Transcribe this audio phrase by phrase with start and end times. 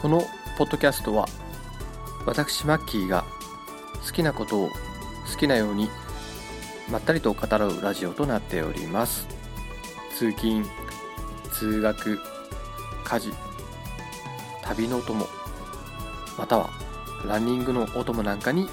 [0.00, 0.22] この
[0.56, 1.26] ポッドキャストは
[2.24, 3.26] 私マッキーが
[4.06, 4.68] 好きなことを
[5.30, 5.90] 好きなように
[6.90, 9.28] まったりと語らうラジオとなっております。
[10.16, 10.64] 通勤
[11.52, 12.18] 通学
[13.04, 13.30] 家事
[14.62, 15.26] 旅のお供
[16.38, 16.70] または
[17.26, 18.68] ランニングのお供なんかに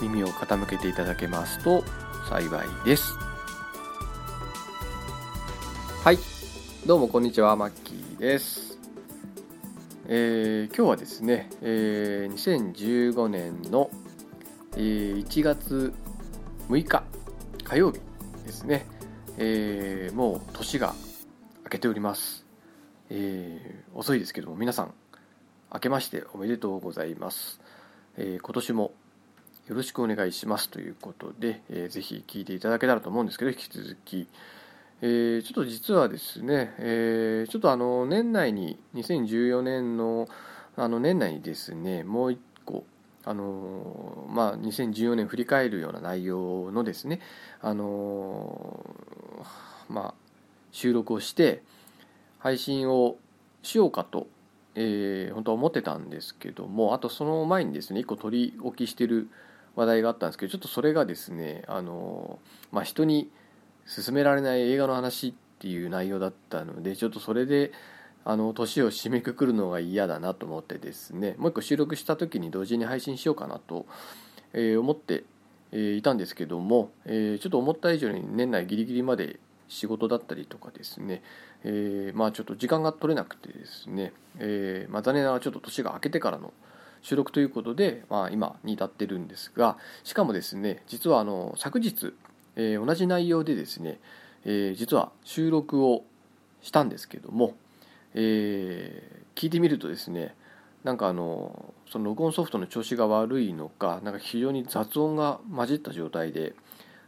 [0.00, 1.82] 耳を傾けていただけますと
[2.28, 3.14] 幸いです。
[6.04, 6.18] はい。
[6.86, 8.67] どうもこんにちはマッキーです。
[10.10, 13.90] えー、今日はですね、えー、2015年の、
[14.74, 15.92] えー、1月
[16.70, 17.04] 6日
[17.62, 18.00] 火曜日
[18.46, 18.86] ですね、
[19.36, 20.94] えー、もう年が
[21.64, 22.46] 明けております、
[23.10, 24.94] えー、遅いですけども皆さん
[25.74, 27.60] 明けましておめでとうございます、
[28.16, 28.92] えー、今年も
[29.66, 34.26] よろしくお願いしますということで、えー、ぜひ聞いていただけたらと思うんですけど引き続き、
[35.00, 40.28] えー、ちょっと実はですね、えー、ちょっとあの年内に2014年の
[40.76, 42.84] あの年内にですねもう一個
[43.24, 47.20] あのまあ、2014年振り返るような内容のですね、
[47.60, 48.96] あの
[49.90, 50.14] まあ、
[50.72, 51.62] 収録をして
[52.38, 53.18] 配信を
[53.62, 54.28] しようかと、
[54.74, 59.28] えー、本当は思ってたんですけどもあとその前にですね1個取り置きしてる
[59.76, 62.38] 話題があったんですけどちょっとそれがですね、あの
[62.72, 63.30] まあ、人に
[63.88, 67.72] 勧められない映画の話っていう内容だったのでちょっとそれで
[68.24, 73.86] あの年を締めくくるのが嫌だなと思ってですねもう一個収録した時に同時に配信しようかなと、
[74.52, 75.24] え、思って、
[75.70, 81.22] いたんですけども、え、ちょっと思った以上に年内ギリギリまで仕事だったりとかですね、
[81.62, 86.54] えまあちょっと時間が取れなくてですね、えまあ、残念ながらちょっと年が明けてからの
[87.02, 92.14] 収録ということで、まあ、今に至ってるんですがしかもですね実はあの昨日、
[92.58, 93.98] え同じ内容でですね、
[94.44, 96.04] え実は収録を
[96.60, 97.54] したんですけども
[98.14, 100.34] えー、聞いてみるとですね
[100.84, 106.54] なんかあのその録音ソフトの調子が悪いのかなんか非常に雑音が混じった状態で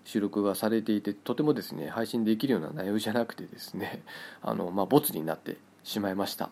[0.05, 4.03] 収録がされていてとてもですね配信できるような内容じゃなくてですね
[4.43, 6.51] あの、まあ、ボツになってしまいました。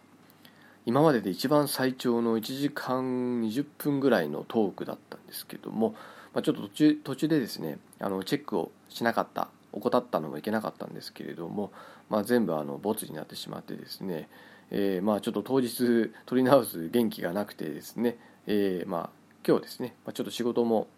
[0.87, 5.95] 今までで一番最長の1時間20分ぐらいのトークだっですけども、
[6.35, 11.71] まあ、ちょっと途中途中でですねあのチェックをしなかった怠ったのもいけなかったんですけれども、
[12.09, 14.29] まあ、全部あのボツになってしまってですね、
[14.71, 19.11] えー、まあちょっと当日取り直す元気がなくてですね、えー、まあ
[19.47, 20.89] 今日ですね、まあ、ちょっと仕事も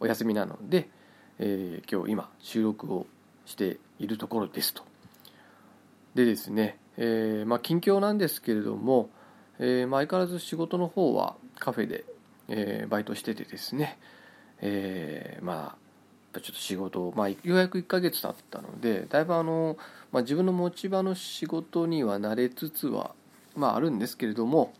[0.00, 0.88] お休みなので、
[1.38, 3.06] えー、今日今収録を
[3.46, 4.82] しているところですと。
[6.14, 9.08] でですね、えー、まあ近況なんですけれども、
[9.58, 12.04] えー、まあ相変わらず仕事の方はカフェで、
[12.54, 13.98] えー、バイトしててですね、
[14.60, 15.74] えー、ま
[16.34, 19.76] あちょっと仕事、まあ、ようやく1ヶ月経ったのでだいぶあの、
[20.12, 23.14] まあ、自分の持ち場の仕事には慣れつつは、
[23.54, 24.72] まあ、あるんですけれども、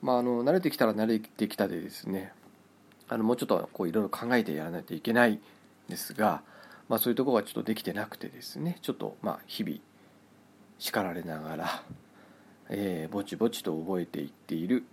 [0.00, 2.32] まあ、あの慣れてきたら慣れてきたでですね
[3.08, 5.40] あのもうちょっとこういろいろ考えてやらないといけないん
[5.88, 6.42] ですが、
[6.88, 9.78] まあ、そういうとこがちょっとできてなくてですねちょっとまあ日々
[10.78, 11.82] 叱られながら、
[12.70, 14.84] えー、ぼちぼちと覚えていっている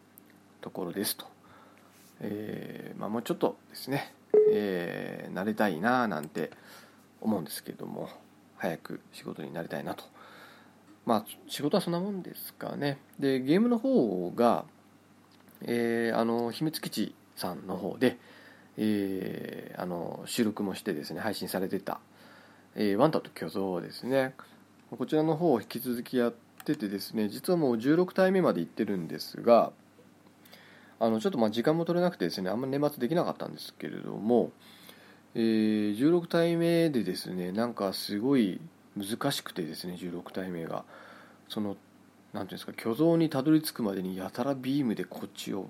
[0.60, 1.26] ところですと、
[2.22, 4.14] えーまあ、もうちょっとですね
[4.52, 6.52] えー、なりたいななんて
[7.22, 8.10] 思うんですけども
[8.58, 10.04] 早く仕事になりたいなと。
[11.06, 12.98] まあ仕事はそんなもんですかね。
[13.20, 14.66] でゲームの方が、
[15.62, 18.18] えー、あの秘密基地さんの方で、
[18.78, 22.00] えー、あの収録もしてですね配信されてた
[22.76, 24.34] 「えー、ワンダと巨像」ですね。
[24.98, 29.74] こちらの方を引き続きやっててですね実はもう16体目まで行ってるんですが
[31.00, 34.52] あのちょっとまあ時間も取れなくてですねあんまり年末できなかったんですけれども、
[35.36, 38.60] えー、16体目でですねなんかすごい
[38.96, 40.84] 難しくてですね16体目が。
[41.50, 41.78] その
[42.34, 45.70] 何ていうんですか虚像にたどり着くまでにやたらビームでこっちを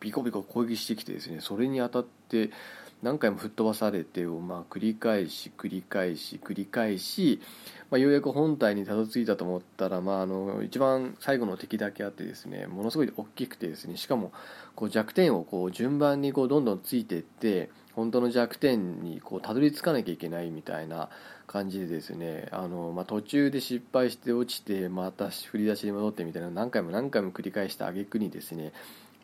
[0.00, 2.50] ビコビコ攻撃してきてですねそれに当たって
[3.02, 7.40] 何回も吹っ飛ばされてをまあ繰り返し繰り返し繰り返し、
[7.90, 14.32] まあ、ようやく本体にたどり着いたと思ったら、まあ、あの一番最後の敵だけあってですねものすごい大きくてですねしかも
[14.74, 21.08] こう弱点をこう順番にこうどんどんついていって本当の弱点にこうたどり着かなきゃいけないみたいな
[21.46, 28.72] 感じでですねあの、まあ、途中で失敗して落ちてまた振り出しに戻ってみたいな何回も何回も繰り返した挙句にですね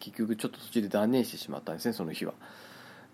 [0.00, 2.34] 結局ちょっと途中で断念してしまったんですねその日は。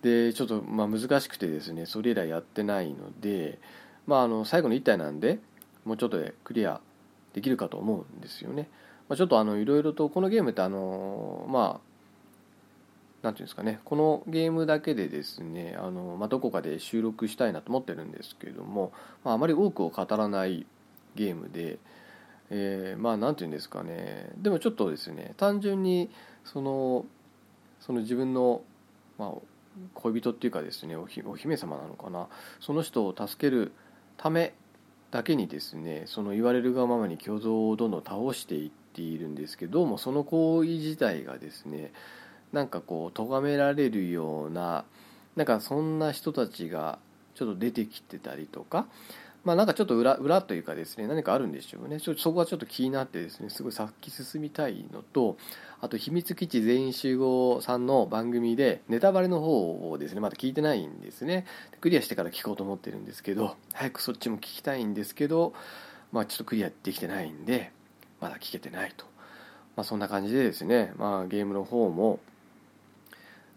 [0.02, 3.58] でちょっとまあ難しくてですねそれ以来やってないので、
[4.06, 5.38] まあ、あの最後の1体なんで
[5.84, 6.80] もうちょっとでクリア
[7.34, 8.68] できるかと思うんですよね、
[9.08, 11.88] まあ、ちょっとあのいろいろとこのゲームってあのまあ
[13.22, 18.92] なんていうんですかねこのゲームだけでですねあの、まあ、どこかで収録したいなと思ってるんですけれども、
[19.24, 20.66] まあ、あまり多くを語らない
[21.16, 21.78] ゲームで、
[22.50, 26.10] えー、まあ何て言うんですかねでもちょっとですね単純に
[26.44, 27.06] その
[27.80, 28.62] その自分の、
[29.18, 29.32] まあ、
[29.94, 32.28] 恋人っていうかですねお姫様なのかな。
[32.60, 33.72] その人を助ける
[34.16, 34.54] ため
[35.10, 41.92] だけにですねその言われるがままに虚像をどんどん倒していっているんですけどもその行為自体がですね
[42.52, 44.84] なんかこう咎められるような
[45.36, 46.98] なんかそんな人たちが
[47.34, 48.86] ちょっと出てきてたりとか
[49.44, 51.98] まあなんかちょっと裏裏というかですね何かあるんでしょうね。
[51.98, 55.36] そこはちょっと気になってですねすごい先進みたいのと
[55.80, 61.46] あと秘密基地全員集合さんの番組でネタバレの方をですねまだ聞いてないんですね。
[61.80, 65.54] クリアしてから聞こうと思ってるんですけど早くそっちも聞きたいんですけど
[66.12, 67.72] まあちょっとクリアできてないんで
[68.20, 69.06] まだ聞けてないと。
[69.76, 72.18] まあそんな感じでですねまあゲームの方も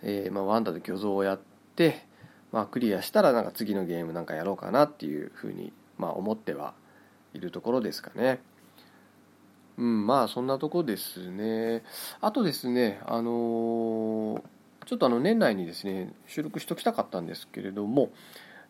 [0.03, 1.39] えー、まあワンダで虚像をやっ
[1.75, 2.05] て
[2.51, 6.73] まあクリアしたらなんか次のゲームなんかやろうかなっていうふうにまあ、思っては
[7.35, 8.41] いるところですかね。
[9.77, 11.83] うん、まあそんなとこですね。
[12.21, 14.41] あとですね、あのー、
[14.87, 18.09] ちょっとあの年内にですね、収録しときたかったんですけれども、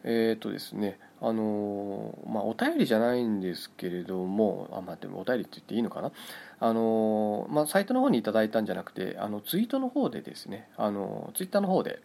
[0.04, 6.12] えっ、ー、とですね、あのー、まあお便りじゃないんですけれども、あ、まあでもお便りって言っていいのかな？
[6.60, 12.02] あのまあサイトの方にいただいたんじゃなくて、あのツイートの方でですね、あのツイッターの方で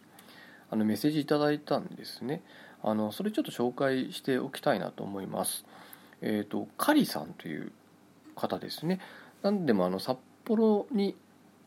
[0.69, 2.43] あのメッセージいただいたんですね。
[2.83, 5.65] あのそれちょっと紹介しておきたいなと思います。
[6.21, 7.71] えっ、ー、とカリさんという
[8.35, 8.99] 方ですね。
[9.41, 11.15] 何でもあの札幌に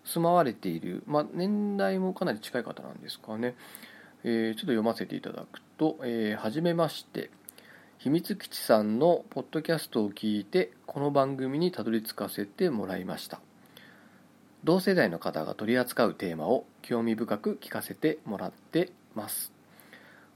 [0.04, 3.54] 住まわれている、まあ、年代もかなり近い方なんですかね。
[4.24, 7.30] えー、ちょっと読ませていただくと、えー、はじめまして。
[8.00, 13.42] 秘密基地さんのポッドキャストを聞いてこの番組にたどり着かせてもらいました
[14.64, 19.52] 同世代の方が取り扱うテーマを興味深く聞かせてもらってます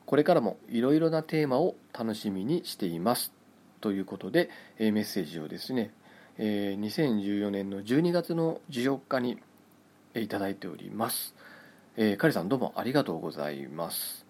[0.06, 3.32] これからもいろいろなテーマを楽しみにしています
[3.80, 4.48] ということで、
[4.78, 5.90] えメッセージをですね、
[6.38, 9.38] え2014年の12月の14日に
[10.14, 11.34] いただいております。
[11.96, 14.26] えー、カリさんどうもありがとうございます。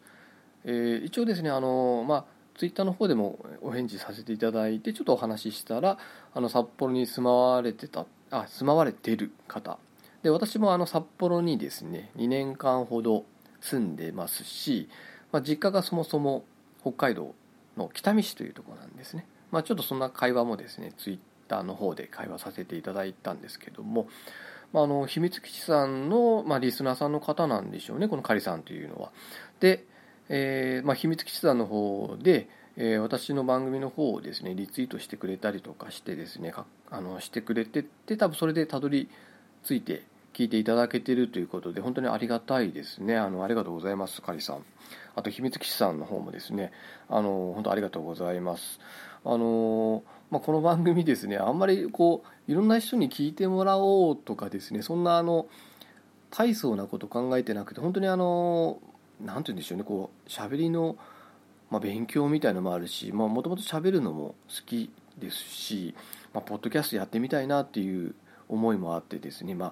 [0.64, 2.25] えー、一応ですね、あのまあ、
[2.58, 5.99] ツイッターの方でもお返事させていただいて、ちょっとお話ししたら、
[6.35, 8.06] あの札幌に住まわれてた、
[8.42, 9.78] あ、住まわれてる方。
[10.22, 13.25] で、私もあの札幌にですね、2年間ほど
[13.60, 14.88] 住んでますし、
[15.32, 16.44] まあ、実家がそもそも
[16.81, 17.34] 北海道
[17.76, 19.26] の北見市というとこなんですね。
[19.50, 24.08] まあ、ちょっとそんな会話もですね、ツイッターの方で会話させていただいたんですけども、
[24.72, 29.12] まあ、あの秘密基地さんの、まあ、リスナーさんの方なんでしょうね、このカリさんというのは。
[29.60, 29.84] で、
[30.28, 36.52] えーまあ、秘密基地さんの方で、えー、私の番組の方をですねリツイートしてくれたりとかしてですね
[36.90, 39.08] あのしてくれてて多分それでたどり
[39.64, 43.16] 着いて聞いていただけてるということで本当にありがたいですね。
[43.16, 44.64] あのありがとうございますカリさん。
[45.14, 46.72] あと秘密基地さんの方もですね
[47.08, 48.80] あの本当ありがとうございます。
[49.24, 55.46] あのまあ、この番組ですねあんまりこういろんな人に聞いてもらおうとかですねそんなあの
[56.30, 58.80] 大層なこと考えてなくて本当にあの
[59.20, 60.96] 何て言うんでしょうねこう喋りの、
[61.74, 65.92] まあ、勉強みたいのもあるしもともと喋るのも好きですし、
[66.32, 68.14] まあ、ポッドキャストやってみたいなっていう
[68.48, 69.70] 思いもあってですねまあ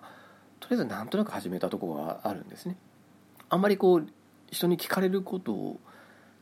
[0.59, 2.77] とりあえずなんとなく始めたとこがあるんですね。
[3.51, 4.07] あんまりこう
[4.51, 5.81] 人に聞かれることを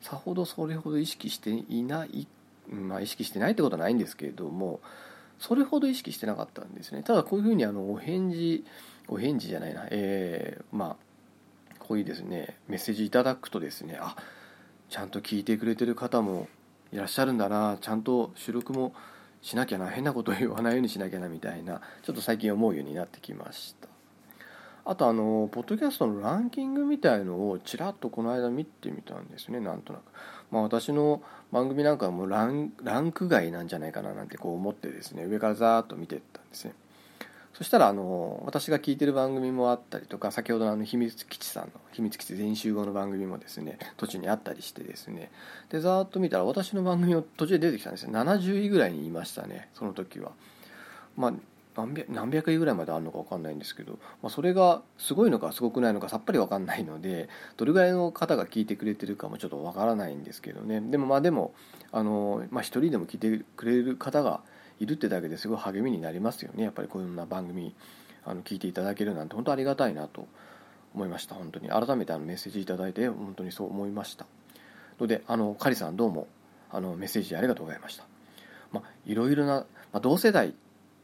[0.01, 2.27] さほどそれほど意識していない
[2.71, 4.81] まあ意識してないってことはないんですけれども
[5.39, 7.03] それほど意識してなかったんですね。
[7.03, 8.65] ただこういうふうにあのお返事
[9.09, 11.11] お返事じゃないなえー、まあ
[11.79, 14.17] こういうですねメッセージいただくとですねあ
[14.91, 16.49] ちゃんと聞いてくれてる方も
[16.93, 17.79] いらっしゃるんだな。
[17.81, 18.93] ちゃんと収録も
[19.41, 21.81] しなきゃな変なこと言わないようにしなきゃなみたいな。
[22.03, 23.89] ちょっと最近思うようになってきました。
[24.85, 29.61] あとあのポッドキャストのランキングみたいのをちらっとこの間見てみたんですね。
[29.61, 30.03] なんとなく、
[30.51, 36.75] まあ、私の番組なんかはもうランランク外なんじゃないかななんてこう思ってですね上からザーッと見てったんですね。
[37.55, 45.31] そしたらあの私が聞いてる番組もあったりとか先ほどのあの秘密基地さんの秘密基地全集合の番組もですね途中にあったりしてですね。
[45.69, 48.11] でざーっと見たら私の番組も途中で出てきたんですよ。
[48.13, 50.33] 70位ぐらいにいましたねその時は。
[51.17, 51.33] まあ
[51.77, 60.81] 何百何百位ぐらいまであるのか分かんないんですけど、まあ、それがすごいのかすごくないのかさっぱり分かんないのでどれぐらいの方が聞いてくれてるかもちょっと分からないんですけどね。
[60.81, 61.55] でもまあでも
[61.93, 64.41] あの、まあ、一人でも聞いてくれる方が
[64.81, 66.65] いるってだけですごい励みになりますよね。
[66.65, 67.75] やっぱりこんな番組
[68.25, 70.27] あの聞いていただけるなんて本当ありがたいなと
[70.95, 71.35] 思いました。
[71.35, 71.69] 本当に。
[71.69, 74.27] 改めてあのメッセージいただいて本当にそう思いました。
[74.99, 76.27] のであのカリさんどうも
[76.71, 78.05] あのメッセージありがとうございました。
[78.73, 80.55] まあいろいろな、まあ、同世代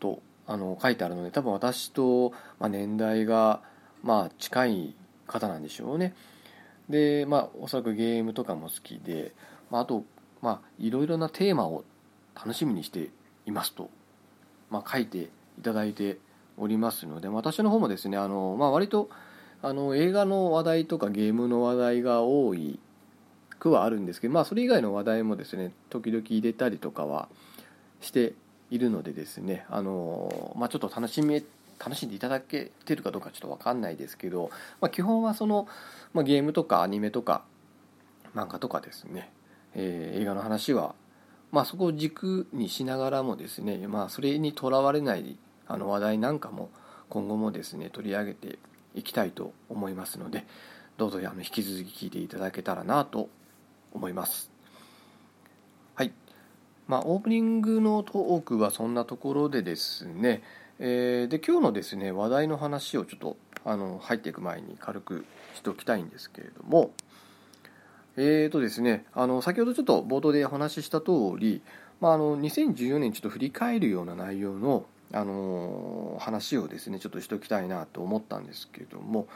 [0.01, 3.61] とあの書いてあるので多分私と、まあ、年代が、
[4.03, 4.95] まあ、近い
[5.27, 6.15] 方なんでしょうね。
[6.89, 9.33] でまあおそらくゲームとかも好きで、
[9.71, 10.05] まあ、あと
[10.41, 11.85] まあいろいろなテーマを
[12.35, 13.11] 楽しみにして
[13.47, 13.91] いますと
[14.71, 16.19] まあ、書いていただいて
[16.57, 19.09] おりますので私の方もですねあの、まあ、割と
[19.63, 22.79] あの映画の話題とかゲームの話題が多い
[23.59, 27.29] くはあるんですけど、まあ、それ以外の話題もですね時々入れたりとかは
[28.01, 28.35] して
[28.71, 31.45] いるのでですねあの、まあ、ちょっと楽しみ
[31.79, 34.51] 楽しんでいただけてるかどうかちょっと分かんないですけど、
[34.81, 35.69] まあ、基本はその、
[36.15, 37.45] まあ、ゲームとかアニメとか
[38.35, 39.31] 漫画とかですね、
[39.75, 40.95] えー、映画の話は、
[41.57, 46.69] まあ、そこを軸にしながらもですね、まあ、それにとらわれないあの話題なんかも
[47.09, 48.59] 今後もですね取り上げて
[48.95, 50.45] いきたいと思いますので
[50.99, 53.31] どうぞあの引き続き聞いていただけたらなと
[53.95, 54.51] 思います。
[55.95, 56.13] はい。
[56.89, 60.43] まあオープニングのトークはそんなところでですね、
[60.79, 66.91] えー、で今日のですね話題の話をちょっとあの入っていく前に軽くしておきたいんですけれども
[68.19, 71.61] えーとですね、あの先ほどちょっと冒頭でお話しした通り、
[72.01, 79.29] まあ、あの2014年ちょっと振り返るような内容の、あの話をですねちょっとしておきたいなと思ったんですけれども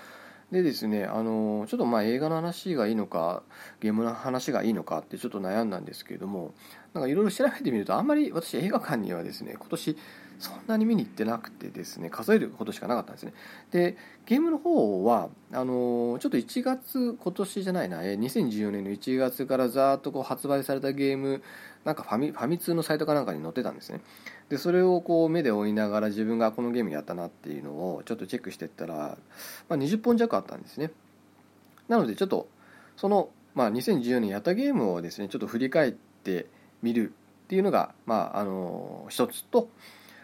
[0.50, 3.44] でですね、あのちょっとまあ映画の話がいいのか
[3.80, 6.54] ゲームの話がいいのかってちょっと悩んだんですけれども
[6.92, 9.96] なんかいろいろ調べてみるとあんまり私映画館にはですね今年
[10.40, 13.35] そんなに見に行ってなくてですね数えるほどしかなかったんですね。
[13.70, 21.42] でゲームの方はあのちょっと1月今年じゃないな2014年の1月からざーっとこう発売されたゲーム
[21.85, 24.00] なんかファミファミ通のサイトかなんかに載ってたんですね。
[24.49, 29.18] でそれをこう目で追いながら自分がこのゲームやったなっていうのをちょっとチェックしてったら、
[29.68, 30.90] まあ、20本弱あったんですね。
[31.88, 32.49] なのでちょっと
[32.97, 36.47] その、まあ、2014年やったゲームをですねちょっと振り返って
[36.82, 37.12] みる
[37.44, 39.68] っていうのが、まあ、あの一つと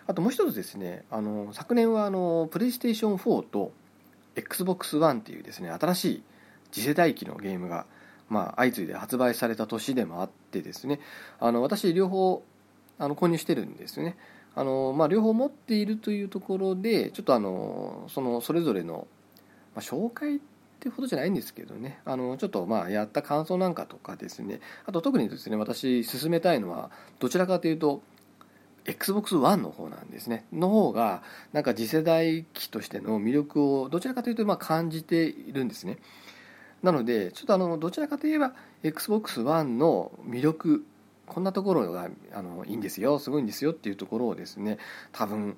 [0.07, 3.73] あともう一つですねあの昨年はあのプレイステーション4と
[4.37, 6.23] XBOX1 っていうですね新しい
[6.73, 7.87] 次世代機のゲームが、
[8.29, 11.01] まあ、相次いで発売された年でもあってですね
[11.41, 12.43] あの私両方
[12.99, 14.17] あの購入してるんですね。
[14.55, 19.07] あの、まあ、両方持っているというところでちょっとあのそのそれぞれの、
[19.75, 20.39] まあ、紹介っ
[20.81, 28.03] てほどじゃないんですけどねあのちょっとまあやった感想なんかとかですねあと特にですね私進めたいのはどちらかというと
[28.87, 35.99] XBOX ONE の方なんですねの方がなんか次世代機としての魅力をどちらかというとまあ感じているんですね
[36.83, 40.87] なのでちょっとあのどちらかといえば XBOX ONE の魅力
[41.27, 44.79] こんなところがあのいいんですよすごいんですよっていうところをですね
[45.13, 45.57] 多分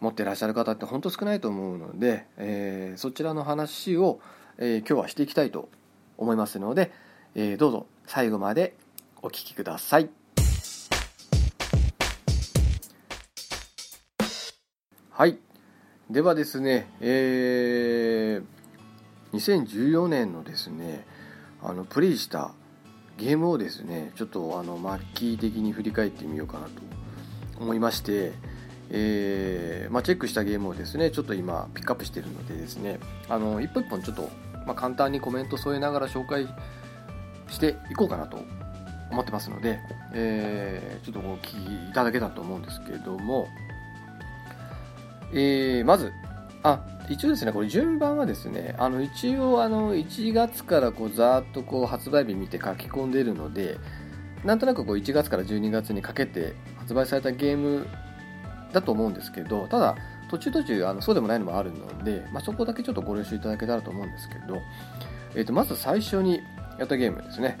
[0.00, 4.20] 持ってらっしゃる方って本当少ないと思うので、えー、そちらの話を、
[4.58, 5.68] えー、今日はしていきたいと
[6.16, 6.92] 思いますので、
[7.34, 8.74] えー、どうぞ最後まで
[9.22, 10.08] お聞きください。
[15.18, 15.36] はい。
[16.08, 21.04] ではですねえー、2014年のですね
[21.60, 22.52] あのプレイした
[23.16, 26.70] ゲームをですねちょっとあのマッキー的に振り返ってみようかなと
[27.58, 28.30] 思いまして、
[28.90, 34.30] えー、まあ、チェックしたゲームをですねちょっと今ピックアップしているのでですねあの一本一本ちょっと、
[34.66, 36.46] まあ、簡単にコメント添えながら紹介
[37.48, 38.38] していこうかなと
[39.10, 39.80] 思ってますので、
[40.14, 43.48] えー、ちょっとお聞きいただけたと思うんですけれども
[45.32, 46.12] えー、まず、
[46.62, 53.78] あ、一応ですね、これ順番はですね、あの一応あの1月からこうざーっとこう発売日見て書き込んでるので、
[54.44, 57.86] なんとなくこう1月から12月にかけて発売されたゲーム
[58.72, 59.96] だと思うんですけど、ただ
[60.30, 64.60] 途中途中あのそうでもないのもあるので、まあ、そこだけちょっとご了承いただけたらと思うんですけど、
[65.34, 66.40] えー、とまず最初に
[66.78, 67.58] やったゲームですね。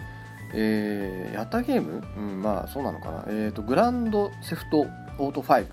[0.54, 3.24] えー、やったゲーム、うん、まあそうなのかな。
[3.28, 4.86] え、ー、と、グランドセフト
[5.18, 5.66] オート5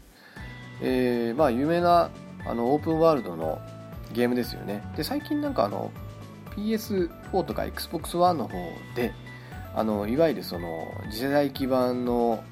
[0.81, 2.09] えー、まあ有名な
[2.45, 3.61] あのオープンワールドの
[4.13, 4.83] ゲームですよね。
[4.95, 5.91] で最近なんかあの
[6.55, 8.57] PS4 とか Xbox One の方
[8.95, 9.13] で
[9.75, 12.43] あのいわゆるその次世代基盤の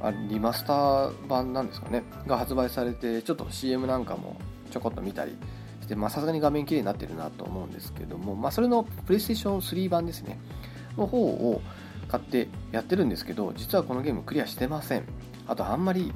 [0.00, 2.02] あリマスター版なんですかね。
[2.26, 4.36] が発売されてちょっと CM なんかも
[4.70, 5.36] ちょこっと見たり
[5.80, 10.38] してさすがに画面綺麗になってるなと思うんですけども、まあ、それの PlayStation 3版ですね。
[10.96, 11.60] の方を
[12.08, 15.04] 買ってやってるんですけど実はこのゲームクリアしてません。
[15.46, 16.12] あとあんまり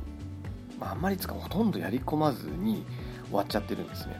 [0.78, 2.84] まあ、あんまりつかほとんどやり込まずに
[3.26, 4.16] 終わっちゃってるんですね。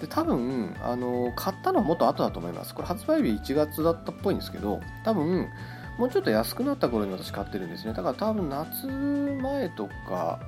[0.00, 2.74] で多分あの買ったのはもっと後だと思います。
[2.74, 5.48] これ発売日1月だったっぽいんですけど多分
[5.98, 7.94] もうちょっと安くなった頃に私買ってるんですね。
[7.94, 10.38] だから多分夏前とか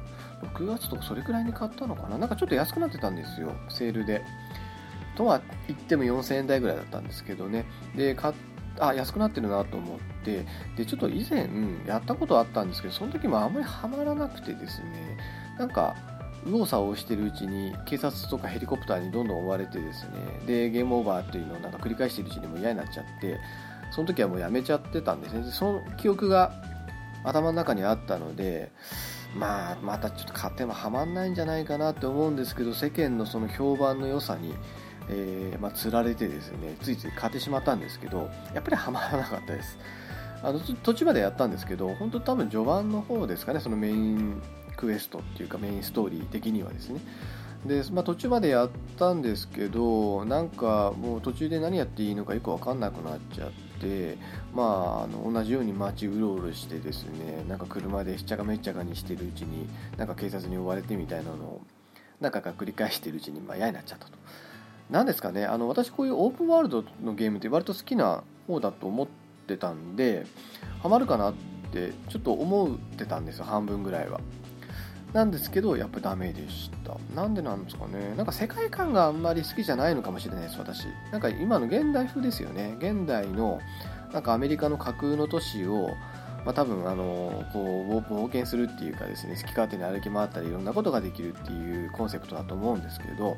[0.54, 2.18] 6月とかそれくらいに買ったのかな。
[2.18, 4.22] なんかちょっと安くなってたんですよセールで。
[5.16, 7.64] とは言っても4000円台ぐらいだったんですけどね。
[7.96, 8.34] で買
[8.80, 10.44] あ安くなってるなと思って。
[10.76, 11.48] でちょっと以前
[11.86, 15.16] やったことあったんですけどその時もあんまりハマらなくてですね。
[15.58, 15.96] なんか
[16.44, 20.10] 右往左往してるうちに警察とかヘリコプターにどんどん追われてですね。
[20.46, 23.38] でゲームオーバーっていうのをなんか繰り返してるうちにも嫌になっちゃって
[23.90, 25.42] その時はもうやめちゃってたんですね。
[25.42, 26.52] でその記憶が
[27.24, 28.70] 頭の中にあったので
[29.34, 34.54] まあまたちょっと買ってもハマんないんじゃないかなって思うんですけど世間のその評判の良さに、
[35.10, 39.78] えー、まあ、釣られてですねついつい買ってしまったんですけどやっぱりハマらなかったです。
[40.42, 44.40] あの途中までやったんですけど本当多分序盤の方ですかねそのメイン
[44.76, 47.00] クエストっていうかメインストーリー的にはですね
[47.66, 54.16] で、まあ、途中までやったんですけどなんかもう途中で何やっていいのかよく分かんなくなっちゃって
[54.54, 61.60] まああの同じように街うろうろしてですねなんか車でしっちゃかめっちゃかにしてるうちになんか警察に追われてみたいなのを
[62.20, 64.12] 何回か繰り返してるうちにまあ嫌になっちゃったと。
[64.90, 70.26] なんですかねあの私こういうオープンワールドのゲームって割と好きな方だと思ってたんで
[70.82, 71.34] ハマるかなっ
[71.72, 74.20] てちょっと思ってたんですよ半分ぐらいは。
[75.12, 76.96] なんですけど、やっぱダメでした。
[77.14, 78.14] なんでなんですかね。
[78.16, 80.86] なんか世界観があんまり好きじゃないのかもしれないです、私。
[81.10, 82.76] なんか今の現代風ですよね。
[82.78, 83.58] 現代の、
[84.12, 85.88] なんかアメリカの架空の都市を、
[86.44, 93.36] まあ、多分あのこう冒険するっていうかですね好き勝手に歩き回ったりいろんなことができるっていうコンセプトだと思うんですけど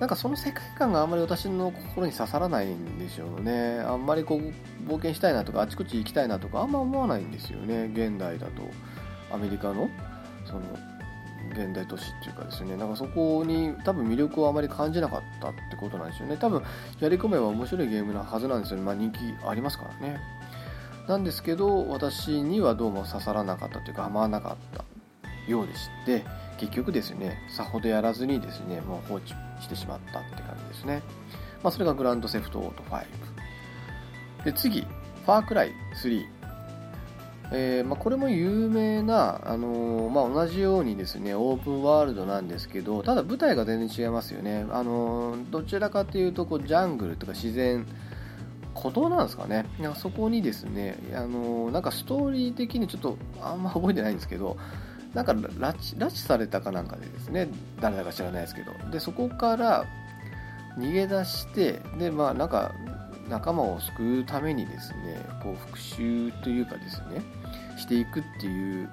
[0.00, 3.80] なんかその世界観があんまり私の心に刺さらないんでしょうね。
[3.80, 7.90] あんまりこう冒険したいなとかあちこち行きたいなとかあんま思わないんですよね。
[7.92, 8.62] 現代だと
[9.32, 9.90] アメリカの
[10.44, 10.60] その
[11.50, 12.76] 現代都市っていうかですね。
[12.76, 16.36] なんかそこに多分魅力をあまり感じなかったってことなんですよね。
[16.36, 16.62] 多分
[17.00, 18.84] やり込めば面白いゲームなはずなんですよね。
[18.84, 20.20] まあ人気ありますからね。
[21.08, 24.84] なんですけど私にはどうも刺さらなかったというかハマらなかった
[25.50, 26.22] ようでして
[26.58, 31.02] 結局ですねさほどやらずにですねもう放置してしまったって感じですね。
[31.62, 33.04] まあそれがグランドセフトオート5
[34.44, 35.72] で次ファークライ
[36.02, 36.38] 3
[37.50, 47.86] えー、まあ、これも有名な、あのー、まあ、同じようにですねオープンワールドなんですけどただ舞台が全然違いますよね、あのー、どちらかというとこうジャングルとか自然
[48.74, 49.66] 孤島なんですかね。
[49.96, 54.56] そこにですね、あのなんかストーリー的にちょっとあんま覚えてないんですけど
[55.14, 57.48] なんか拉致拉致されたかなんかでですね
[57.80, 58.72] 誰だか知らないですけど。
[58.90, 59.84] でそこから
[60.76, 62.72] 逃げ出してでまあなんか
[63.28, 67.22] 仲間を救うためにですねこう復讐というかですね
[67.76, 68.88] していくっていう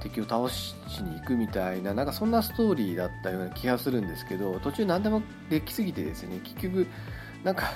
[0.00, 6.86] 敵を倒しに行くみたいななんかそんなストーリーだったような気がするんですけど途中何でもできすぎてですね結局
[7.44, 7.72] なんか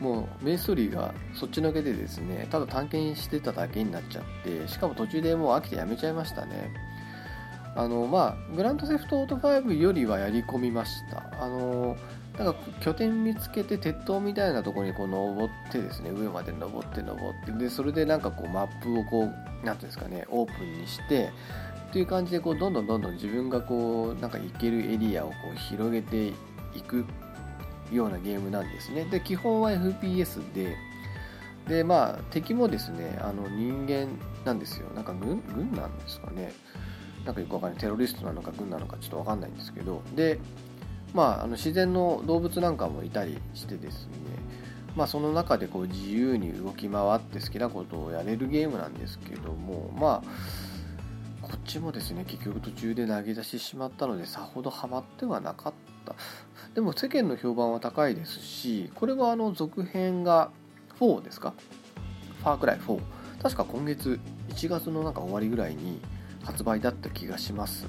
[0.00, 6.70] もうメインストーリーがそっちのけでですねただ探検してただけになっちゃってしかも途中でもう飽きてやめちゃいましたね。
[7.76, 11.22] あのまあグランドセフトオート5よりはやり込みました。
[11.42, 11.96] あの
[12.38, 17.52] なんか拠点見つけて鉄塔みたいなところにこう登ってですね上まで登って登って。
[17.52, 21.30] でそれでなんかこうマップをこう何てうんですかねオープンにして
[21.90, 26.32] っていう感じでこうどんどんどんどん自分がこうなんか行けるエリアをこう広げてい
[26.86, 27.04] く
[27.92, 29.04] ようなゲームなんですね。
[29.04, 30.76] で基本は FPS で。
[31.68, 34.08] でまあ敵もですねあの人間
[34.44, 34.88] なんですよ。
[34.94, 36.52] なんか軍軍なんですかね。
[37.24, 37.78] なんかよくわかんない。
[37.80, 40.02] テロリストなのか軍なのかちょっとわかんないんですけど。
[40.14, 40.38] で
[41.12, 44.12] まあ、あの自然の動物なんかもいたりしてですね、
[44.94, 49.90] まあ、その中でこう自由に動き回って好きなことをやれるゲームなんですけども。
[49.98, 50.22] まあ
[51.42, 55.72] こっちもですね結局途中で投げ出してしまったのでさほどハマってはなかっ
[56.04, 56.14] た。
[56.74, 60.50] でも世間の評判は高いですしこれはあの続編が
[61.00, 61.54] 4ですか？
[62.40, 63.00] ファークライ4
[63.42, 66.00] 確か今月1月のなんか終わりぐらいに
[66.50, 67.86] 発売だった気がします。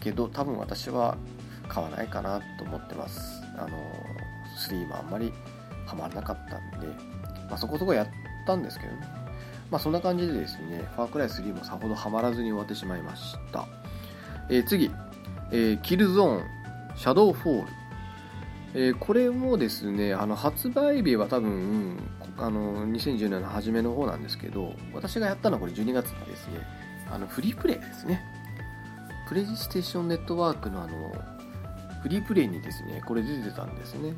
[0.00, 1.16] けど多分私は
[1.68, 3.42] 買わないかなと思ってます。
[3.56, 3.78] あの
[4.68, 5.32] 3もあんまり
[5.86, 6.86] ハマらなかったんで、
[7.48, 8.08] まあ、そこそこやっ
[8.46, 9.00] たんですけどね。
[9.70, 13.66] まあそんな感じでですねファークライ3もさほどハマらずに終わってしまいました、
[14.50, 14.90] えー、次、
[15.50, 16.44] えー、キルゾーン
[16.96, 17.72] シャドウフォール
[18.76, 21.96] えー、これもですねあの発売日は多分、
[22.36, 26.83] あの2010年の初めの方なんですけど私がやったのはこれ12月ですね。
[27.10, 28.24] あのフリープレイですね
[29.28, 31.12] プレイステーションネットワークのあの
[32.04, 34.12] フリープレイにですね、これ出てたんですね。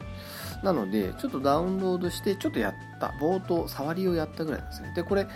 [0.64, 4.92] なので、ちょっとダウンロードして、ちょっとやった、冒頭、触りをやったぐらいですね。
[4.96, 5.28] で、これ、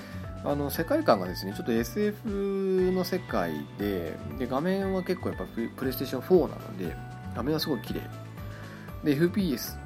[0.42, 6.96] あの世界観がですね、ちょっと SF の世界で、で画面は結構やっぱプレイステーション4なので、
[7.36, 8.00] 画面はすごい綺麗。
[9.04, 9.78] で、FPS。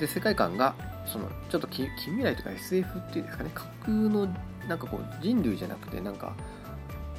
[0.00, 4.26] で、世界観が、その、ちょっと近未来とか SF っていうんですかね、架空の、
[4.68, 6.34] なんかこう、人類じゃなくて、なんか、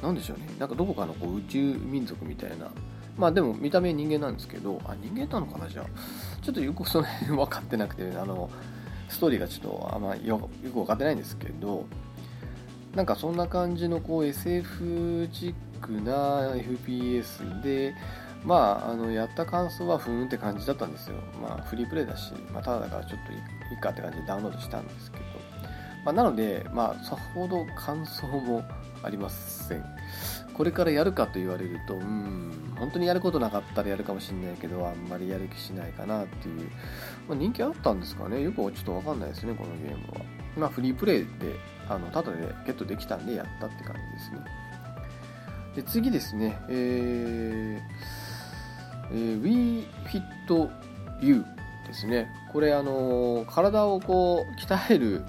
[0.02, 2.70] なんでしょうね、なんかどこかのこう宇宙民族みたいな、
[3.16, 5.86] まあでも見た目人間なんですけど、あ、人間なのかなじゃあ。
[6.42, 8.48] ちょっとよくその辺分かってなくて、あの、
[9.08, 11.86] ストーリーがちょっとあんまよよく分かってないんですけど、
[12.94, 17.94] なんかそんな感じのこう SF チックな FPS で、
[18.44, 21.16] まあ、あのやった感想はふーんって感じだったんですよ。
[21.42, 23.36] まあ、フリープレイだし、まあ、ただだからちょっとい
[23.76, 25.18] いかって感じでダウンロードしたんですけ、
[26.04, 28.64] まあ、なので、まあ、さほど感想も
[29.02, 29.84] ありません。
[30.58, 36.68] これからやるかと言われるとうん本当にやることなかったらやるかもしれないけどあんまりやる気しないかなっていう、
[37.28, 38.42] まあ、人気あったんですかね。
[38.42, 40.24] よくちょっと分かんないですねこのゲームは。
[40.56, 41.28] まあフリープレイで
[41.88, 44.38] あのタダでゲットできたんでやったって感じですね。
[45.76, 46.58] で次ですね。
[46.68, 50.70] えー、えー、WeFit
[51.20, 51.44] U
[51.86, 52.28] ですね。
[52.52, 55.24] これあの体をこう鍛える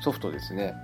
[0.00, 0.74] ソフトですね。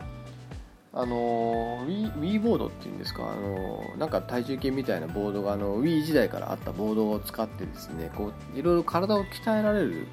[0.94, 3.22] あの Wii, Wii ボードっていうんですか？
[3.22, 10.06] あのなんか体重計みたいなボードがあの Wii 時代からあったボードを使ってですねこういろいろ体を鍛えられる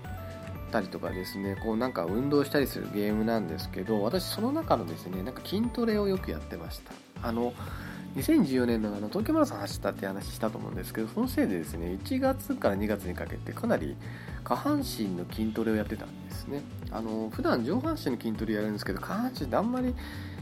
[0.71, 6.93] たりとかですねこうなんか運動したりするゲームなんですけど私その中のですねなんか筋トレをよくやってました。
[7.27, 7.51] あの
[8.15, 13.95] 2014年のあの東京マラソン走ったって話したと思うんですけどそのせいでですね1月から2月にかけてかなり
[14.43, 16.63] 下半身の筋トレをやってたんですね。
[16.91, 19.93] あの普段上半身の筋トレやるんですけど下半身であんまり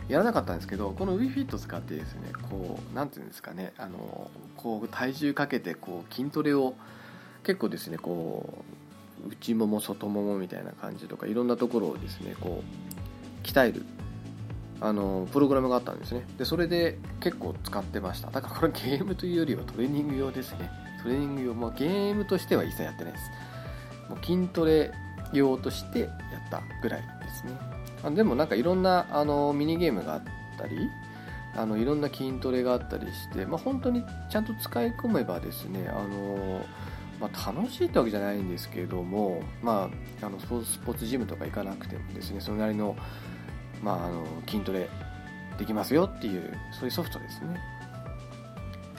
[0.08, 6.76] やらなかったんですけどこの WeFit 使ってですねこう何ていうんですかねあのこう体重かけてこう筋トレを
[7.44, 8.64] 結構ですねこ
[9.26, 12.64] う内もも外ももみたいな感じとかいろんなところをですねこ
[13.44, 13.86] う鍛える。
[14.80, 16.26] あのプログラムがあったんですね。
[16.38, 18.30] でそれで結構使ってました。
[18.30, 20.70] だからこれゲームというよりはトレーニング用ですね。
[21.02, 23.32] トレーニング用、まあ、ゲームとしては一切やってないです。
[24.10, 24.92] もう筋トレ
[25.34, 26.10] 用としてやっ
[26.50, 27.78] たぐらいですね。
[28.04, 30.24] あでもなんかいろんなあのミニゲームがあっ
[30.58, 30.78] たり
[31.56, 36.64] あのいろんな筋トレがあったりして、まあ、本当にちゃんと使い込めばですねあの、
[37.20, 39.90] まあ、楽しいってわけじゃないんですけれども、ま
[40.22, 42.96] あ、あのスポーツジムとか行かなくてもですねそれなりの,、
[43.82, 44.90] まあ、あの筋トレ
[45.58, 47.60] できますよっていうそういうソフトですね、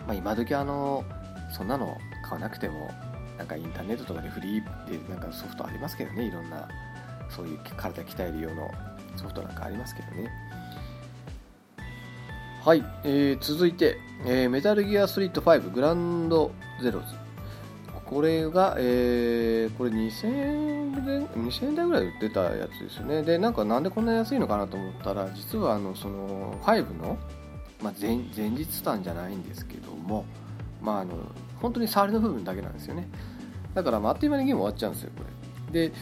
[0.06, 1.04] まあ、今時あの
[1.56, 2.90] そんなの買わなくても
[3.38, 6.24] なんかインターネットとかでフリーでなんかソフトありますけどね。
[6.24, 6.68] いろんな
[7.30, 8.70] そういう体鍛える用の
[9.16, 10.28] ソフトなんかありますけどね。
[12.64, 16.50] はい、えー、続いて、えー、メタルギアスリット5グランド
[16.82, 17.27] ゼロズ。
[18.08, 23.22] これが、えー、これ2000円2000円台ぐらい売ってたやつですよね。
[23.22, 27.18] でなんかなんでこんな安いのかなと思ったら実はあのその5の、
[27.82, 30.24] まあ前、前日単じゃないんですけども
[30.80, 31.16] まああの
[31.60, 33.08] 本当に触りの部分だけなんですよね。
[33.74, 35.24] だから、まあ、あっという間にゲーム終わっちゃうんですよこ
[35.72, 35.88] れ。
[35.88, 35.94] で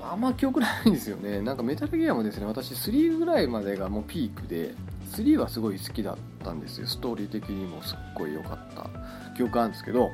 [0.00, 1.40] あんま記憶ないんですよね。
[1.40, 4.74] なんかメタルギアもですね私3ぐらいまでがもうピークで
[5.10, 6.86] 3はすごい好きだったんですよ。
[6.86, 8.88] ストーリー的にもすっごい良かった
[9.36, 10.10] 記憶あるんですけど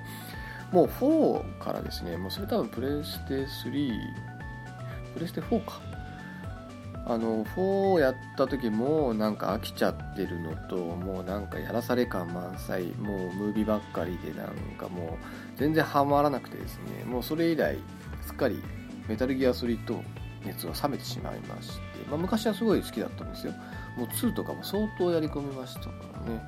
[0.75, 3.89] もう4からですねもうそれ多分プレステ3
[5.15, 5.81] プレステ4か。
[7.07, 17.77] あの4やった時もなんか飽きちゃってるのともうなんかやらされ感満載もうムービーばっかりでなんかもう全然ハマらなくてですねもうそれ以来
[18.23, 18.63] すっかり
[19.07, 20.03] メタルギア3と
[20.47, 23.53] 熱が冷めてしまいまして、まあ、昔はすごい好きだったんですよ。
[23.99, 25.91] もう2とかも相当やり込みましたか
[26.27, 26.43] らね。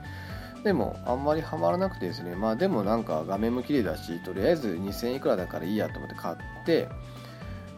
[0.66, 2.34] でもあんまりハマらなくてですね。
[2.34, 6.88] まあでもなんか画面も綺麗だしとりあえず2000いくらだからいいやと思って買って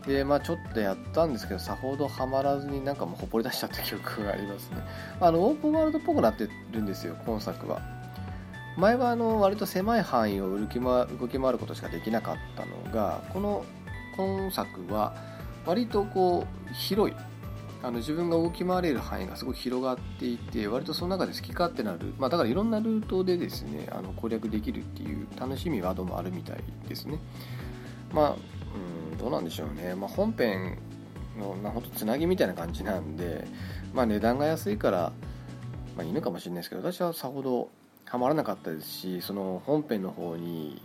[0.07, 4.79] でまあちょっとやったんですけどさほどハマらずになんかもうほっぽり出しちゃった記憶がありますね。
[5.20, 7.83] あのオープンワールドっぽくなってるんですよ今作は。
[8.79, 13.66] 前はあの割と狭い範囲を動き回ることしかできなかったのがこの
[14.16, 15.14] 今作は
[15.66, 17.16] 割とこう広い
[17.82, 27.18] あの自分が動き回れる範囲がすごい広がっていて割とその中で好き勝手なる、まあ、だからいろんなルートでですねあの攻略できるっていう楽しみはどうもあるみたいですね
[28.12, 28.36] まあ
[29.12, 30.78] うんどうなんでしょうね、まあ、本編
[31.38, 33.46] のなほんとつなぎみたいな感じなんで、
[33.94, 35.12] まあ、値段が安いから、
[35.96, 37.70] まあ、いいのかもしれないですけど私はさほど
[38.06, 40.82] ハマらなかったですしその本編の方に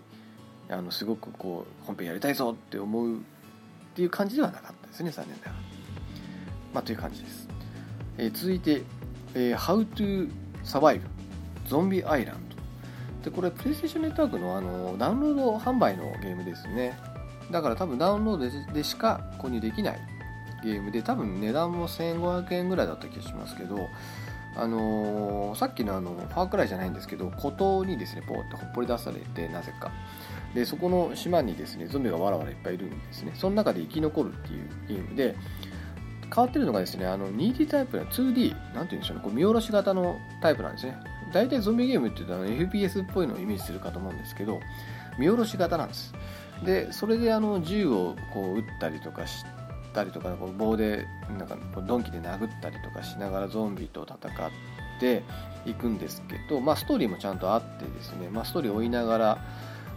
[0.69, 3.19] あのすごくこう本編やりたいぞって思うっ
[3.95, 5.72] ていう感じではなかったですね残念ながら。
[6.73, 7.47] まあ、という感じです。
[8.17, 8.83] えー、続いて、
[9.35, 10.31] えー、How to
[10.63, 11.01] Survive
[11.67, 13.29] ゾンビアイランド。
[13.29, 16.97] でこれ、プレイステーションネットワークのあのダウンロード販売のゲームですね。
[17.51, 19.99] だから多分ダウンロードでしか購入できない
[20.63, 23.87] ゲームで、多分値段も1500円ぐらいだった気がしますけど、
[24.55, 29.91] あのー、さっきのあのファークライじゃないんですけど孤島にですねポーってほっぽり出されてなぜか
[30.53, 35.35] でそこの島にですねゾンビがわらわらいっぱいいるんですねその中で生き残るっていうゲームで
[36.33, 40.97] 変わってるのがですねあの 2D タイプの 2D なんて言うんでしょうねこう見下ろし型のタイプなんですね。
[41.31, 44.59] 大体ゾンビゲームって言うと FPS っぽいのをイメージするかと思うんですけど
[45.17, 46.13] 見下ろし型なんです。
[46.63, 49.43] でそれであの銃をこう撃ったりとかし
[49.93, 51.05] たりとかこう棒で
[51.37, 54.51] なんか鈍器で殴ったりとかしながらゾンビと戦っ
[54.99, 55.23] て
[55.65, 59.37] いくんですけど、まあ、ストーリーもちゃんとあってですね、まあ、ストーリーを追いながら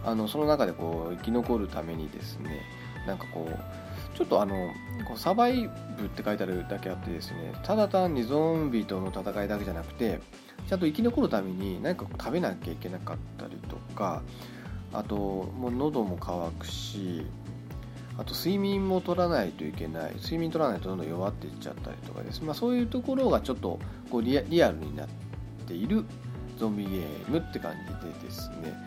[0.05, 2.61] あのその中でこう生き残るためにですね
[3.05, 3.86] なんかこう
[4.17, 4.73] ちょっとあの
[5.05, 10.19] こうサバイブって書いてあるだけあってですねただ単にゾンビとの戦いだけじゃなくて
[10.67, 14.23] ちゃんと生き残るために何か食べなきゃいけなかったりとか
[14.91, 17.27] あともう喉も渇くし
[18.17, 25.07] あと睡眠も取らないといけない睡眠取らないとどんどん弱っていっちゃったりとかです、まあ、そういうところがちょっとこうリアリアルになっ
[25.67, 26.03] ている
[26.57, 28.86] ゾンビゲームって感じでですね。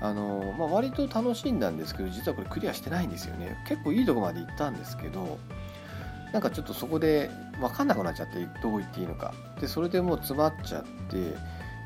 [0.00, 3.56] あの、まあ、割と楽しんだんですけど実はこれクリアしてないんですよね。
[3.66, 5.38] 結構いいとこまで行ったんですけど
[6.32, 7.30] なんかちょっとそこで
[7.60, 9.34] 分かんなくなっちゃってどこ行っていいのか。
[9.60, 10.88] でそれでもう詰まっちゃって、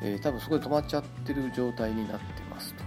[0.03, 2.83] えー、多分そこで止まっちゃってる状態になってますと。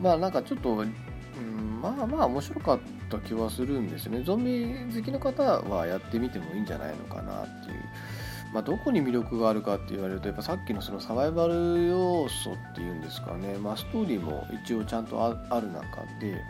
[0.00, 2.78] まあなんかちょっと、うん、まあまあ面白かっ
[3.10, 4.22] た気はするんですよね。
[4.24, 7.82] ゾンビ好きの方はやってみてもいいんじゃないのかなっていう
[8.52, 16.42] まあ、どこに魅力があるかって言われるとやっぱさっきのそのサバイバル要素っていうんですかね、まあ、ストーリーも一応ちゃんとある中で。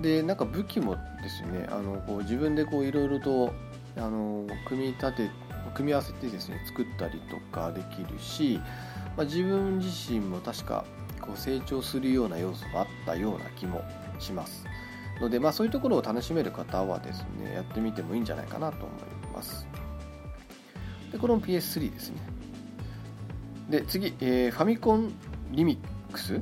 [0.00, 3.54] でなんか武器もですねあのこう自分でいろいろと
[3.96, 5.30] あの組み立て
[5.74, 8.58] 組み合わせてですね作ったりとかできるし、
[9.16, 10.84] まあ、自分自身も確か
[11.20, 13.82] こう成長するような要素があったような気も
[14.18, 14.64] します。
[15.20, 19.66] ので、まあ、そういうところを楽しめる方はですねやってみてもいいんじゃないかなと思います。
[21.12, 22.16] でこれも PS3 ですね。
[23.70, 25.12] で次、えー、ファミコン
[25.52, 26.40] リミックス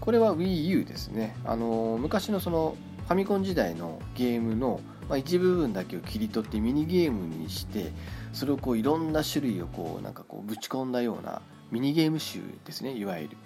[0.00, 1.36] これは WiiU ですね。
[1.44, 7.92] あのー、昔のそのファミコン時代のゲームの、まあ、一部分だけを切り取ってミニゲームにして
[8.32, 13.36] それをこういろんな種類をこうなんかこうぶち込んだようなミニゲーム集ですねいわゆる。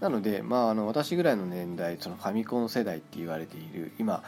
[0.00, 4.22] なので、まあ、あの私ぐらいの年代そのファミコン世代って言われている今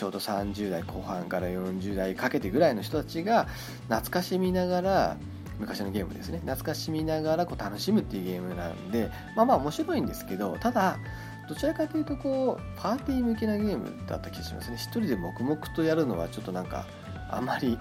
[0.00, 3.44] ちょうど30代後半から40代かけてぐらいの人たちが
[3.90, 5.16] 懐かしみながら
[5.58, 6.38] 昔のゲームですね。
[6.38, 10.96] 懐かしみながらこう楽しむっていうゲームなんでまあまあ面白いんですけどただ
[11.50, 14.78] どちらかというとこうパーティー向けなゲームだった気がしますね。
[14.78, 16.86] 一人で黙々とやるのはちょっとなんか
[17.30, 17.78] あまり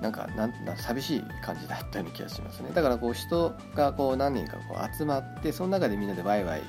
[0.00, 2.70] なんかなん寂しい感じだったような気がしますね。
[2.72, 6.62] だからこう人がこう何人かこう集まってその中でみんなでワイワイ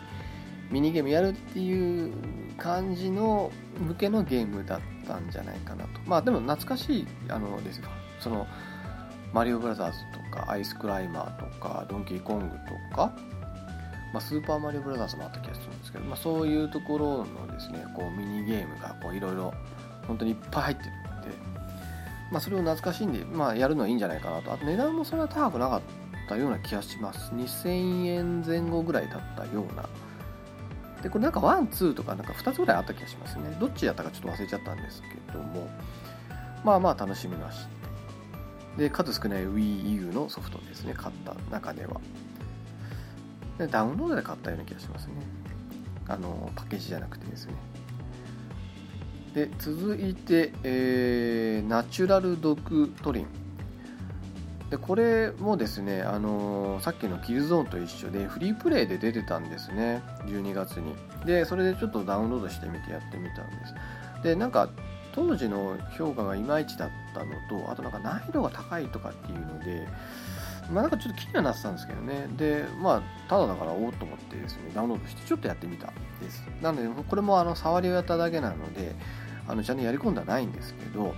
[0.70, 2.14] ミニゲームやるっていう
[2.62, 5.90] 感じの向けのゲームだったんじゃないかなと。
[6.06, 7.88] まあでも懐かしいあのですよ。
[8.20, 8.46] その
[9.34, 12.56] マリオブラザーズとかアイスクライマーとかドンキーコング
[12.92, 13.12] とか、
[14.14, 19.54] まあ、スーパーマリオブラザーズもあった気がするんですけど、まあ、そういうところのですねこうミニゲームがいろいろ
[20.06, 21.38] 本当にいっぱい入ってるんで、
[22.32, 24.54] まあ、それを懐かしいんで、まあ、やるのはいいんじゃないかなと。
[24.54, 25.82] あと値段もそんな高くなかっ
[26.28, 27.32] たような気がします。
[27.32, 29.90] 2000円前後ぐらいだったような
[31.02, 33.56] でこれなんかワンツーとかなんか2つぐらいあった気がしますね。
[33.60, 35.70] どっちやったかちょっと忘れちゃったんですけども。
[36.64, 37.82] まあまあ楽しみまして。
[38.78, 42.00] で数少ない WiiU のソフトですね買った中では。
[43.58, 45.14] でダウンロードで買ったような気がしますね。
[46.08, 47.54] あのパッケージじゃなくてですね。
[49.34, 53.41] で続いて、えー、ナチュラルドクトリン。
[54.72, 60.96] でこれもですね、あのー、さっきのキルゾーンと一緒でフリープレイで出てたんですね12月に。
[61.26, 64.24] でそれでちょっとダウンロードしてみてやってみたんです。
[64.24, 64.70] でなんか
[65.14, 69.86] 当時の評価がいまいちだったのとあとなんか難易度が高いとかっていうので
[70.72, 72.30] まあなんかちょっと気にはなってたんですけどね。
[72.38, 75.88] でまあただだからおおと思ってですねダウンロードしてちょっとやってみた
[76.22, 76.46] です。
[76.62, 78.96] なのでこれもあの触りをやっただけなので
[79.50, 81.14] あのちゃんとやり込んではないんですけど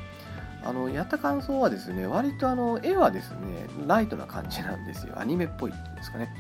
[0.65, 5.19] あのやった感想はですね割とあの絵はですねライトな感じなんですよ。
[5.19, 6.34] アニメっぽいっていうんですかね。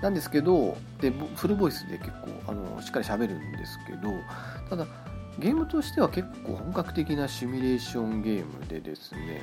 [0.00, 4.10] なんですけどでフルボイスで結構あのしっかり喋るんですけど
[4.68, 4.86] ただ
[5.38, 9.42] ゲームとしては結構本格的なシミュレーションゲームでですね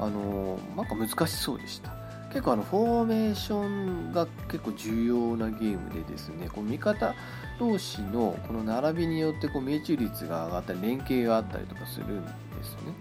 [0.00, 1.92] あのなんか難しそうでした。
[2.30, 7.14] 結構あのフォーメーションが結構重要なゲームでですねこう味方
[7.58, 12.30] 同士のこの並びによってこう命中率が上がったり連携があったりとかするんで
[12.62, 12.92] すね。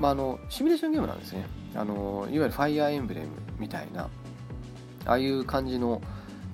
[0.00, 1.46] まあ、あのシミュレーションゲームなんですね。
[1.74, 3.28] あのいわゆるファイアーエンブレム
[3.58, 4.08] みたいな
[5.04, 6.00] ああいう感じの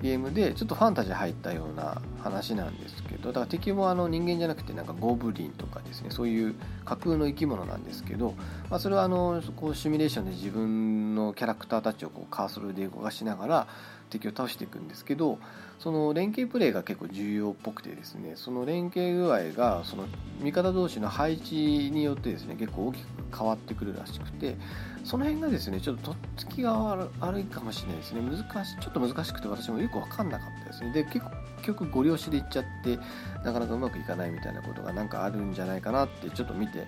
[0.01, 8.33] ゲームでちょっとファンタジー入ったような話なんですけどだから敵もあの人間じゃなくてなんかゴブリンとかですねそういう架空の生き物なんですけど、
[8.69, 13.67] まあ、それはあのこうシミュレーションで自分のキャラクターたちをこうカーソルで動かしながら
[14.09, 15.39] 敵を倒していくんですけど
[15.83, 20.05] その連携プレーが結構重要っぽくてですねその連携具合がその
[20.41, 24.55] 味方同士の配置によってですね結構大きく変わってくるらしくて
[25.03, 26.71] その辺がですねちょっととっつきが
[27.19, 28.21] 悪いかもしれないですね。
[28.21, 30.93] 難しちょっと難しくて私もよく分かんなかったですね。
[30.93, 31.25] で結
[31.63, 32.97] 局ご了承でいっちゃって
[33.43, 36.87] なかなかうまくいかないみたいなことがなんかあるんじゃないかなってちょっと見て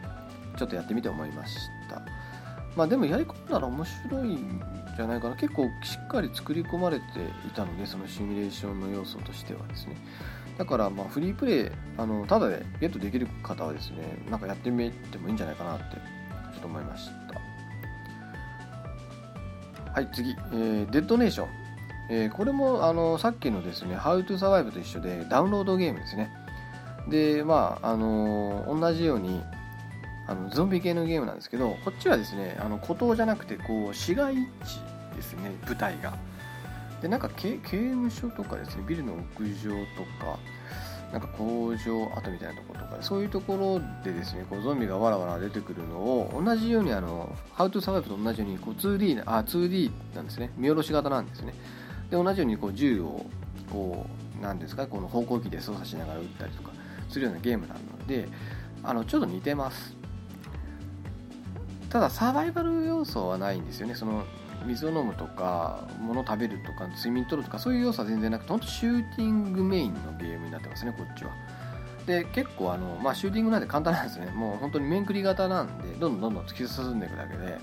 [0.57, 1.57] ちょっとやってみて思いまし
[1.89, 2.01] た。
[2.77, 4.37] まあでもやり込んだら面白い
[4.95, 5.35] じゃないかな。
[5.35, 7.05] 結構しっかり作り込まれて
[7.47, 9.95] いたのでそのシミュレーションの要素としてはですね。
[10.57, 17.15] だからまあフリープレイあのただでゲットできる方はですねなんかやってみてもいいんじゃないかなってちょっと思いました。
[19.91, 21.47] はい次、えー、デッドネーション、
[22.09, 26.31] えー、これもあのさっきのですね How to Survive と一緒でダウンロードゲームですね。
[27.09, 29.41] でまああの同じように
[30.27, 34.39] あのゾンビ系のゲームなんですけどこっちはですねあの孤島じゃなくてこう市街地
[35.15, 36.17] ですね舞台が。
[37.01, 40.39] でなんか刑務所とかですねビルの屋上とか
[41.11, 50.51] なんか工場跡みたいなところとかそういうところでですねこうゾンビがわらわら出てくるのを同じようにあの How to Survive と同じようにこう 2D, あ 2D なんですね。
[50.57, 51.53] 見下ろし型なんですね。
[52.09, 53.25] で同じようにこう銃を
[53.71, 54.05] こ
[54.39, 56.71] うなんですかこの方向機で操作しながら撃ったりとか
[57.09, 58.27] するようなゲームなので
[58.83, 59.95] あのちょっと似てます。
[61.95, 63.95] ただサバイバル要素はないんですよね。
[63.95, 64.25] その
[64.65, 71.31] 水を飲むとか物を食べるとか睡眠とるとかそういう要素は全然なくて本当シューティングメインのゲームになってますねこっちは。
[72.05, 74.25] で結構あの、まあ、シューティングなんで簡単なんですね。
[74.31, 77.59] もう本当に面繰り型なんでどんどんどんどん突き進んでいくだけで。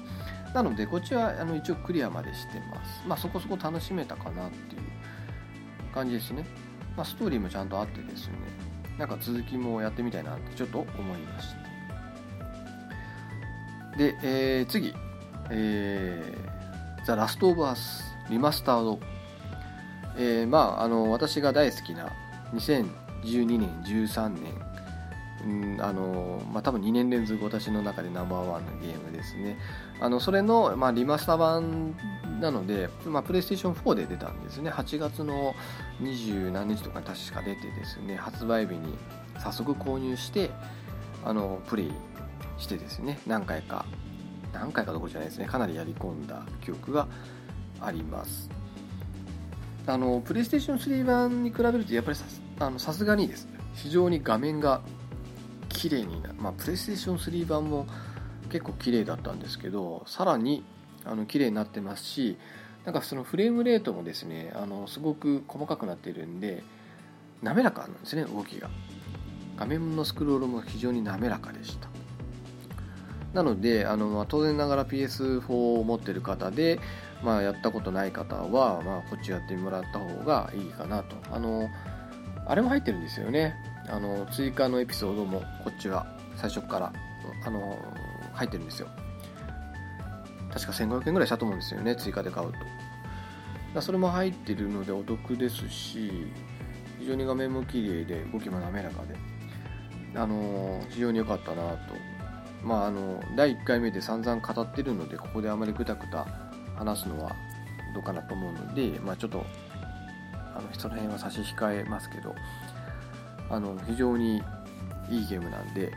[0.55, 3.07] なのでこっちはあの一応クリアまでしてます。
[3.07, 4.83] まあそこそこ楽しめたかなっていう
[5.93, 6.47] 感じですね、
[6.97, 8.37] まあ、ストーリーもちゃんとあってですね。
[8.97, 11.72] なんか続きもやってみたいなってちょっと思いました。
[13.97, 14.95] で、えー、次、
[15.51, 19.01] えー、ザ・ラスト・オブ・アスリマスタード、
[20.17, 22.11] えー、まああの私が大好きな
[22.55, 24.73] 2012年13年。
[25.45, 29.59] うんあのまあ、多分2年連続私の中でナンバーワンのゲームですね。
[30.01, 31.97] あのそれの、まあ、リマスター版
[32.41, 34.71] なので、まあ、プレイステーション4で出たんですね。
[34.71, 35.55] 8月の
[36.01, 38.97] 20何日とかに確か出てですね発売日に
[39.39, 40.51] 早速購入して
[41.25, 41.93] あのプレイ
[42.63, 43.19] してですね。
[43.27, 43.85] 何回か。
[44.53, 45.47] 何回かどころじゃないですね。
[45.47, 47.09] かなりやり込んだ記憶が
[47.81, 48.51] あります。
[49.87, 53.47] あのプレイステーション3版に比べるとやっぱりさすがにです。
[53.47, 54.81] ね非常に画面が
[55.69, 57.87] 綺麗になまあプレイステーション3版も
[58.51, 60.63] 結構綺麗だったんですけどさらに
[61.05, 62.37] あの綺麗になってますし
[62.85, 66.63] なんかそのフレームレートもですねあのすごく細かくなってるんで
[67.43, 68.71] 滑らかなんですね動きが。
[69.57, 71.89] 画面のスクロールも非常に滑らかでした。
[73.35, 76.79] なのであの、ま、当然ながら PS4 を持ってる方で、
[77.23, 81.17] まあ、やったことない方は、まあ、こっちやってもらった方がいいかなと。
[81.31, 81.69] あの
[82.47, 83.55] あれも入ってるんですよね。
[83.89, 86.93] あの追加のエピソードもこっちは最初から
[87.45, 87.79] あの
[88.33, 88.89] 入ってるんですよ。
[90.53, 92.59] 確か1500円ぐらいしたと思うんですよね追加で買うと。
[93.75, 96.27] だそれも入ってるのでお得ですし
[96.99, 99.17] 非常に画面も綺麗で動きも滑らかで
[100.15, 102.12] あの非常に良かったなと。
[102.65, 106.27] まああの第1回目で散々語ってるのでここであまりぐたぐた
[106.77, 107.35] 話すのは
[107.95, 109.45] どうかなと思うので、まあ、ちょっと
[110.55, 112.35] あのその辺は差し控えますけど
[113.51, 114.43] あの非常に
[115.11, 115.93] いいゲームなんで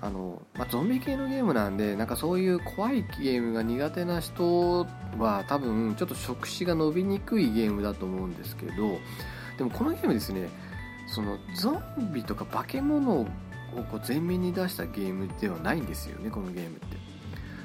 [0.00, 4.86] あの、まあ、ゾンビ系のゲームなんでなんかそういう怖いゲームが苦手な人
[5.18, 8.98] は多分ちょっと触手が伸びにくいゲームだと思うんですけど
[9.58, 10.48] でもこのゲームですね
[11.06, 13.26] そのゾンビとか化け物
[13.76, 17.02] を前面に出したゲームではないんですよねこのゲームって。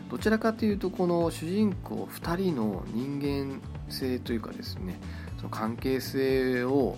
[0.10, 5.00] どちらかというとこの主人公2人の人間性というかですね
[5.38, 6.98] その関係性を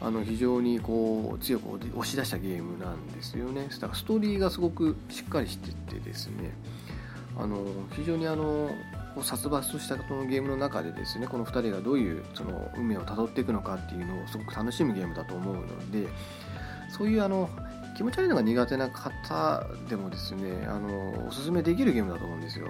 [0.00, 3.68] あの非常にこう強く押し出したゲームなんですよね。
[3.70, 6.52] だからストーリーがすごくしっかりしててですね
[7.36, 8.70] あの非常にあの
[9.22, 16.08] 殺伐としたこのゲームの中でですねこの2人がどういうその運命をたどっていくのかっていうのをすごく楽しむゲームだと思うので
[16.90, 17.48] そういうあの
[17.96, 22.66] 気持ち悪いのが苦手な方でもですねあのおすすめできるゲームだと思うんですよ。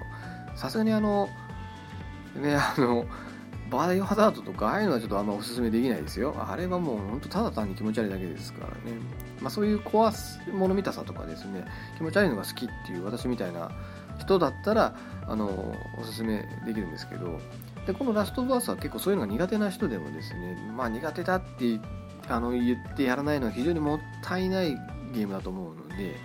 [0.55, 1.29] さすがにあの
[2.35, 3.05] ね あの
[3.69, 6.35] バイオハザードとかああいうのはちょっとあんまおすすめできないですよ。
[6.37, 8.97] あれはもう本当ただ単に気持ち悪いだけですからね。
[9.41, 10.13] まあそういう怖
[10.53, 11.65] もの見たさとかですね
[11.97, 13.71] 気持ち悪いのが好きっていう私みたいな
[14.19, 14.95] 人だったら
[15.27, 17.39] あのおすすめできるんですけど。
[17.85, 21.79] でこのラストバースは結構そういうのが苦手な人でもですねまあ苦手だって
[22.27, 24.75] あの言ってやらないのは非常にもったいない
[25.15, 26.15] ゲームだと思うので、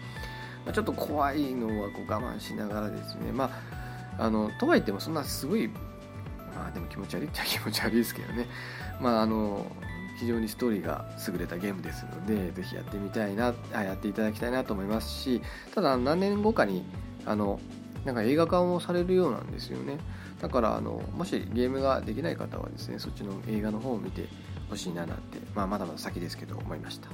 [0.64, 3.50] まあ、ちょっと怖いのはこう我慢しながらですねま
[4.18, 5.68] ああのとはいってもそんなすごい
[6.54, 8.46] まあでも気持ち悪いっちゃ気持ち悪いですけどね
[9.00, 9.64] まああの
[10.18, 15.40] 非常にストーリーが優れたゲームですのでぜひやってみたいなあやっていただきたいなと思いますし
[15.74, 16.84] ただ何年後かに
[17.24, 17.58] あの
[18.04, 19.98] なんか映画化もされるようなんですよね。
[20.40, 24.26] だからあのもしゲームができない方はですねそっちの映画の方を見て
[24.70, 27.08] ほしいななんて、まあ、まだまだ先ですけど思いました。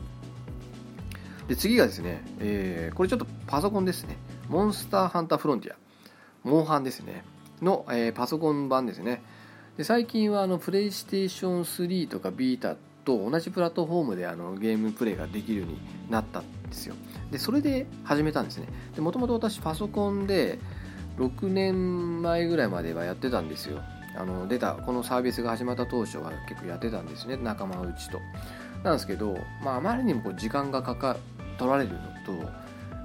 [1.49, 4.17] で次がですね、えー、これちょっとパソコンですね。
[4.49, 5.77] モンスターハンターフロンティア。
[6.43, 7.25] モンハンですね。
[7.63, 9.23] の、えー、パソコン版ですね。
[9.77, 15.79] で最近はあのプレイステーション3とかビータと同じプラットフォームであのゲームプレイができるように
[16.11, 16.95] なったんですよ。
[17.31, 18.67] でそれで始めたんですね。
[18.95, 20.59] でもともと私パソコンで
[21.19, 23.83] 6年前ぐらいまではやってたんですよ。
[24.19, 27.37] あの出たこのサービスが始まった当初は結構やってたんですね。
[27.37, 28.21] 仲間内と。
[28.83, 31.17] なんですけど、まあ、あまりにもこう時間がかか
[31.59, 32.51] 取られるのと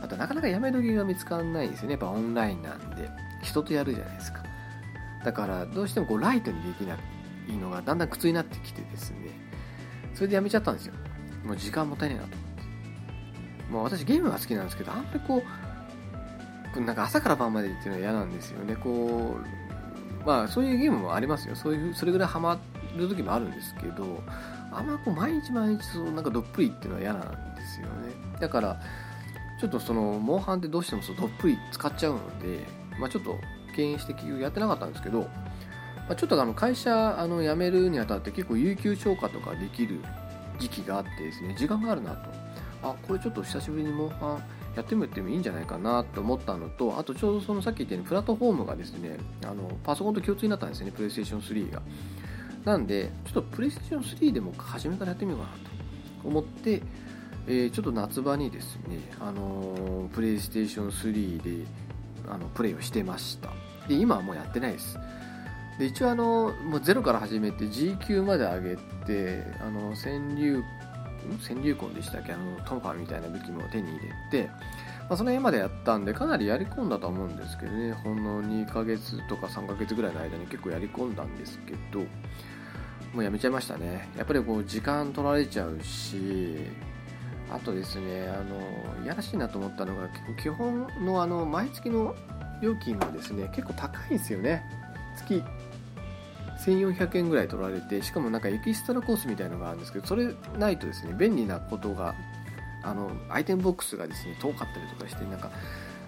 [0.02, 1.92] あとなかなかやめ時が見つからないんですよね。
[1.94, 3.10] やっぱオンラインなんで。
[3.44, 4.44] 人とやるじゃないですか。
[5.24, 9.18] だからどうしてもこうライトにできないのがだんだん苦痛になってきてですね。
[10.14, 10.94] それでやめちゃったんですよ。
[11.44, 13.72] もう時間もったいないなと思って。
[13.72, 15.44] もう私ゲームが好きなんですけどあんまりこ
[16.76, 18.76] うなんか朝から晩までっていうのは嫌なんですよね。
[18.76, 19.38] こ
[20.24, 21.56] うまあそういうゲームもありますよ。
[21.56, 22.60] そういうそれぐらいハマ
[22.96, 24.22] る時もあるんですけど
[24.72, 27.92] あんまこう毎日毎日そうなんかどっぷりっていうのは嫌なんですよね。
[28.40, 28.82] だから
[29.60, 32.66] ちょっとそのモンハンってどうしてもそうどっぷり使っちゃうので、
[33.00, 33.38] まあ、ちょっと
[33.76, 35.28] 敬遠して結局やってなかったんですけど、ま
[36.10, 40.02] あ、ちょっとあの会社あの辞めるにあたって結構有給消化とかできる
[40.60, 42.30] 時期があってですね時間があるなと。
[42.84, 44.44] あこれちょっと久しぶりにモンハン
[44.76, 51.82] やってみてもいいんじゃないかなと思ったのとあとちょうどそのさっき言ったようにプラットフォームがですねあのパソコンと共通になったんですよねプレイステーション3が
[52.66, 55.52] なんでちょっとプレイステーション3でも初めからやってみようかな
[56.24, 56.82] と思って
[57.52, 61.66] えー、ちょっと夏場にですね、あの、プレイステーション3で
[62.30, 63.50] あのプレイをしてました。
[63.88, 64.98] で今はもうやってないです。
[65.78, 68.76] で一応あのもうゼロから始めて G 級まで上げ
[69.06, 70.64] てあの川柳
[71.46, 72.34] 川柳婚でしたっけ？
[72.34, 74.56] あのトンファーみたいな武器も手に入れて、ま
[75.12, 77.94] あ、その辺までやったんでかなりやり込んだと思うんですけどね。
[77.94, 82.08] ほんの2ヶ月とか3ヶ月ぐらいの間に結構やり込んだんですけども
[83.18, 84.10] うやめちゃいましたね。
[84.16, 86.60] やっぱりこう時間取られちゃうし
[87.52, 88.44] あとですねあ
[89.00, 90.08] のいやらしいなと思ったのが
[90.42, 92.16] 基本のあの毎月の
[92.62, 94.64] 料金がですね結構高いんですよね。
[95.18, 95.44] 月
[96.66, 100.30] 1400円ぐらい取られてしかもなんかエキストラコースみたいのがあるんですけどそれ
[100.60, 102.14] ないとですね便利なことが
[102.84, 105.50] あのアイテムボックスがですね遠かったりとかしてなんか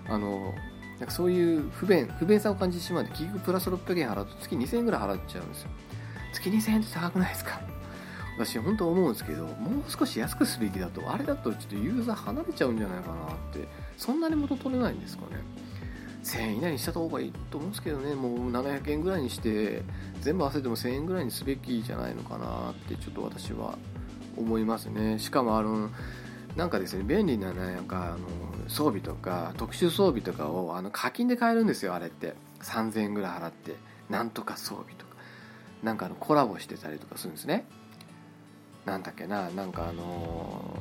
[0.08, 0.54] あの
[1.00, 5.70] なんかそういう不便不便さを感じてしまうんで結局プラス600円払うと月2000円ぐらい払っちゃうんですよ。
[6.34, 7.60] 月2000円って高くないですか？
[8.38, 13.68] 私本当思うんですけどもう少し安くすべきだとあれだとちょっとユーザー離れちゃうんじゃないかなって
[13.98, 15.42] そんなに元取れないんですかね。
[16.24, 18.16] 1000円以内にした方がいいと思うんですけどね。
[18.16, 19.84] もう700円ぐらいにして
[20.22, 23.78] 全部合わせても1000円ぐらいにすべきじゃないのかなってちょっと私は
[24.38, 25.20] 思いますね。
[25.20, 25.90] しかもあの
[26.56, 32.36] なんかですね便利な、なんかあの装備とか特殊装備とかをあの課金で買えるんですよあれって。
[32.62, 33.76] 3000円ぐらい払って
[34.10, 35.14] なんとか装備とか。
[35.84, 37.66] なんかあのコラボしてたりとかするんですね。
[38.86, 40.78] なんだっけななんかあの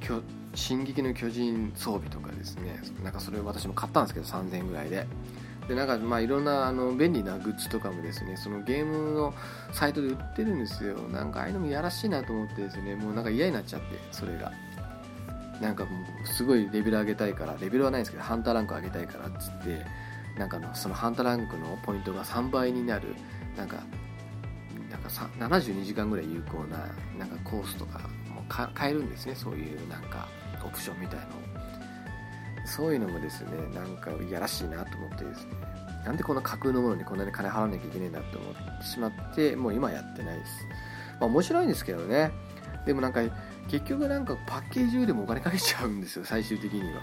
[0.00, 0.22] ー
[0.54, 2.80] 「進撃の巨人」装備とかですね。
[3.02, 5.06] なんかそれを私も買ったんですけど3000円ぐらいで。
[5.68, 9.34] でなんかまあいろんなあの便利なグッズとかもですねそのゲームの
[9.70, 10.96] サイトで売ってるんですよ。
[11.10, 14.50] なんかああいうのもやらしいなと思ってですねもうなんか嫌になっちゃってそれが。
[15.60, 15.90] なんかも
[16.24, 19.84] うすごいレベル上げたいからレベルはないんですけどハンターランク上げたいからっつって
[20.38, 23.16] なんかのそのハンターランクのポイントが3倍になる
[23.56, 23.78] なんか
[24.90, 26.78] なんかさ72時間ぐらい有効な
[27.18, 28.00] なんかコースとか
[28.34, 29.34] も買えるんですね。
[29.34, 30.28] そういうなんか
[30.64, 31.26] オプションみたいの
[32.66, 35.52] そういうのもですねなんかいやらしいなと思ってですね。
[36.04, 40.52] なんでこんな架空のものにこんなに金払わなきゃいけないんだと思ってしまってもう今やってないです。
[41.20, 42.30] まあ面白いんですけどね。
[42.86, 43.20] でもなんか
[43.68, 47.02] 結局なんかパッケージでもお金かけちゃうんですよ最終的には。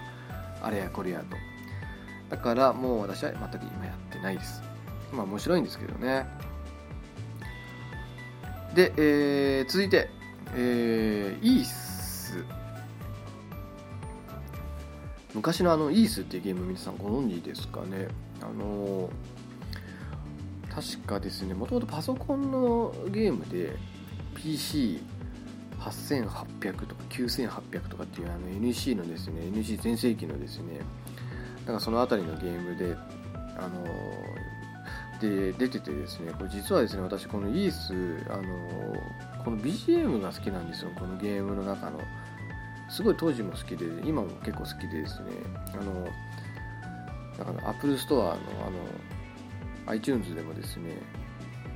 [0.62, 1.36] あれやこれやと。
[2.30, 4.62] だからもう私は全く今やってないです。
[5.12, 6.26] まあ面白いんですけどね。
[8.76, 10.10] で、えー、続いて、
[10.54, 12.44] えー、イース。
[15.34, 18.08] 昔のあのイースっていうゲーム皆さんご存知ですかね？
[18.42, 19.08] あの
[20.70, 23.76] 確かですねもともとパソコンのゲームで
[24.34, 30.82] PC8800 とか9800とかっていうあの NEC のですね NEC 全盛期のですね
[31.64, 32.94] なんかその辺りのゲームで
[33.56, 33.86] あの
[35.20, 37.92] で出ててですねこれ実はですね私このイース
[38.30, 38.42] あの
[39.44, 42.00] この BGM が好きなんですよこのゲームの中の。
[42.88, 45.30] すごい当時も好きで今も結構好きでですね
[45.72, 46.06] あの
[47.36, 48.36] だから Apple Store のあの
[49.86, 50.96] iTunes でもですね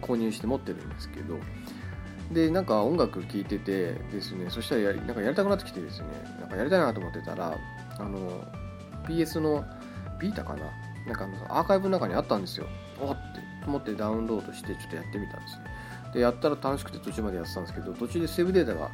[0.01, 1.39] 購入して持ってるんですけど。
[2.33, 6.07] でなんか音楽聴いててですねそしたらやなんかやりたくなってきてですね
[6.39, 7.59] なんかやりたいなと思ってたら
[7.99, 8.45] あの
[9.09, 9.65] PS の
[10.21, 10.61] ビータかな？
[11.09, 12.69] なんかアーカイブの中にあったんですよ。
[13.01, 15.65] おって思ってダウンロードしてちょっとやってみたんですね
[16.15, 18.91] でやったら楽しくて途中までやってたんですけど途中でセーブデータが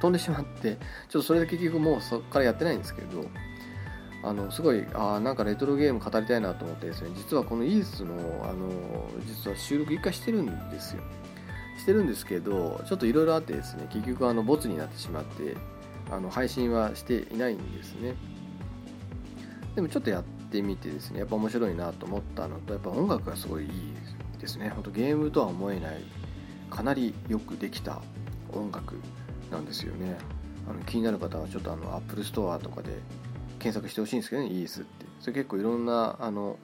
[0.00, 0.76] 飛んでしまって
[1.08, 3.24] ちょっとそれで結局もうそこからやってないんですけど
[4.22, 11.02] あのすごいあなんかレトロゲーム語りたいなと思ってですね実はこのイースのあの実は収録1回してるんですよ。
[11.78, 15.56] してるんですけどちょっといろいろあってですね結局あのボツになってしまって
[16.10, 18.16] あの配信はしていないんですね。
[19.76, 23.70] でもちょっとやってみてですねやっぱ面白いなと思ったのとやっぱ音楽がすごいいい
[24.40, 24.70] ですね。
[24.70, 26.02] 本当ゲームとは思えない
[26.70, 28.00] かなりよくできた
[28.52, 28.96] 音楽
[29.50, 30.16] なんですよね。
[30.68, 32.90] あの気になる方はちょっとあの Apple Store とかで
[33.58, 35.06] 検索してほしいんですけどねイースって。
[35.20, 36.58] それ結構いろんなあの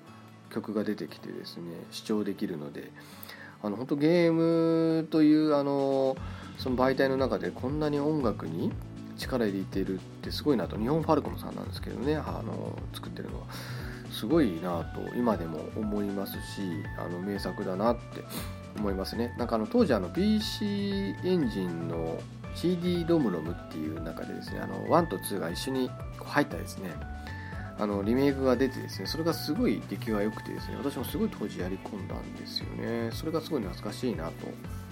[0.51, 2.91] 曲が出てきてですね視聴できるので。
[3.63, 6.19] あの本当ゲームというあの
[6.59, 8.71] その媒体の中でこんなに音楽に
[9.17, 10.77] 力入れてるってすごいなと。
[10.77, 13.47] 日本ファルコムさんなんですけどねあの作ってるのは。
[14.25, 18.25] すごいなと今でも思いますしあの名作だなって
[18.79, 19.35] 思いますね。
[19.37, 22.19] なんかあの当時あの PC エンジンの
[22.55, 25.91] CD ロムロムっていう中でですねあの1と2が一緒に
[26.25, 26.91] 入ったですね
[27.79, 33.11] あのリメイクが出てですねそれがすごい出来が良くてですね私もすごい当時やり込んだんですよね。
[33.13, 34.33] それがすごい懐かしいなと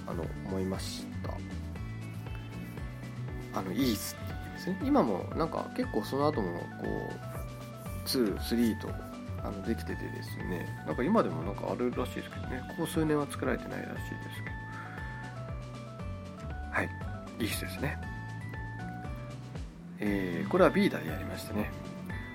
[0.06, 1.32] あの思いました。
[3.58, 4.78] あのイースっていうですね。
[4.84, 6.86] 今もなんか結構その後もこ
[8.04, 9.11] う23と
[9.44, 10.66] あのできててですね。
[10.86, 12.62] なんか今でもなんかあるらしいですけどね。
[12.76, 14.56] ここ数年は作られてないらしいですけど。
[16.70, 16.88] はい。
[17.40, 17.98] いい人ですね。
[20.00, 21.70] えー、これは B ーでやりましたね。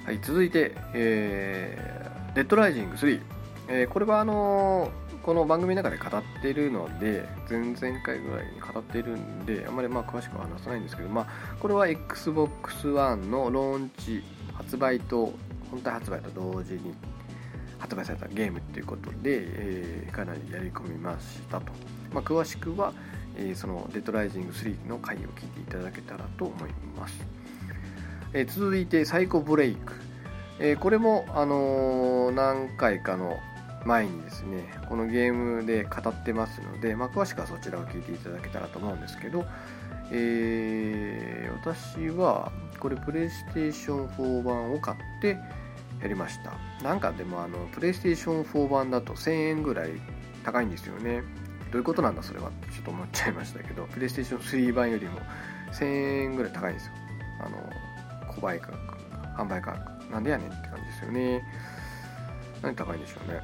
[0.06, 3.22] はい続いて、えー、デッドライジング3、
[3.68, 4.90] えー、これはあの、
[5.22, 11.28] この番組の中で語っているので前々回ぐらいに語っているんであんまりまあ詳しくは話さないんですけど、まあ、
[11.60, 15.34] これは XBOX ONE のローンチ発売と
[15.72, 16.94] 本体発売と同時に
[17.80, 21.72] 発売されたゲームということで、えー、かなりやり込みましたと、
[22.14, 22.94] まあ、詳しくは、
[23.38, 27.16] えー、そのデッドライジング3の回を聞いていただけたらと思います、
[28.34, 29.94] えー、続いてサイコブレイク、
[30.60, 33.38] えこれも、あの何回かの
[33.86, 39.46] 前にですねこのゲームで語ってますので、まあ、詳しくはそちらを聞いていただけたらと思うんですけど、
[40.12, 45.38] え、私はこれプレイステーション4版を買って
[46.02, 46.54] やりました。
[46.84, 49.92] なんかでもあのプレイステーション4版だと1000円ぐらい
[50.44, 51.24] 高いんですよね。
[51.72, 55.20] どういうことなんだそれはちょっと思っちゃいましたけどプレイステーション3版よりも
[55.74, 55.86] 1000
[56.24, 56.94] 円ぐらい高いんですよ。
[57.42, 57.58] あの
[58.32, 58.78] 購買価格
[59.38, 59.98] 販売価格。
[60.12, 61.44] なんでやねんって感じですよね。
[62.62, 63.42] 何高いんでしょうね。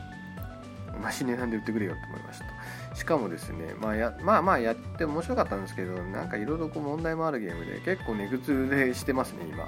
[1.02, 2.46] 同じ値段で売ってくれよって思いました。
[2.94, 9.68] しかもですね、まあや、まあまあやって面白かったんですけどなんかいろいろ問題もあるゲームで結構値崩れしてますね今。